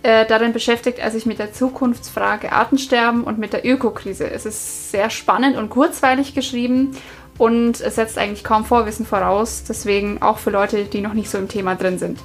Äh, 0.03 0.25
darin 0.25 0.51
beschäftigt 0.51 0.99
er 0.99 1.11
sich 1.11 1.25
mit 1.25 1.39
der 1.39 1.53
Zukunftsfrage 1.53 2.51
Artensterben 2.51 3.23
und 3.23 3.39
mit 3.39 3.53
der 3.53 3.65
Ökokrise. 3.65 4.29
Es 4.29 4.45
ist 4.45 4.91
sehr 4.91 5.09
spannend 5.09 5.55
und 5.57 5.69
kurzweilig 5.69 6.35
geschrieben 6.35 6.97
und 7.37 7.79
es 7.79 7.95
setzt 7.95 8.17
eigentlich 8.17 8.43
kaum 8.43 8.65
Vorwissen 8.65 9.05
voraus, 9.05 9.63
deswegen 9.67 10.21
auch 10.21 10.39
für 10.39 10.49
Leute, 10.49 10.83
die 10.83 11.01
noch 11.01 11.13
nicht 11.13 11.29
so 11.29 11.37
im 11.37 11.47
Thema 11.47 11.75
drin 11.75 11.97
sind. 11.97 12.19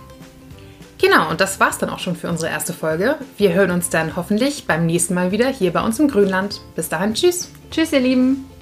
Genau, 1.00 1.30
und 1.30 1.40
das 1.40 1.60
war's 1.60 1.78
dann 1.78 1.90
auch 1.90 2.00
schon 2.00 2.16
für 2.16 2.28
unsere 2.28 2.50
erste 2.50 2.72
Folge. 2.72 3.16
Wir 3.36 3.52
hören 3.52 3.70
uns 3.70 3.88
dann 3.88 4.16
hoffentlich 4.16 4.66
beim 4.66 4.84
nächsten 4.84 5.14
Mal 5.14 5.30
wieder 5.30 5.48
hier 5.48 5.72
bei 5.72 5.80
uns 5.80 6.00
im 6.00 6.08
Grünland. 6.08 6.60
Bis 6.74 6.88
dahin, 6.88 7.14
tschüss. 7.14 7.52
Tschüss, 7.70 7.92
ihr 7.92 8.00
Lieben. 8.00 8.57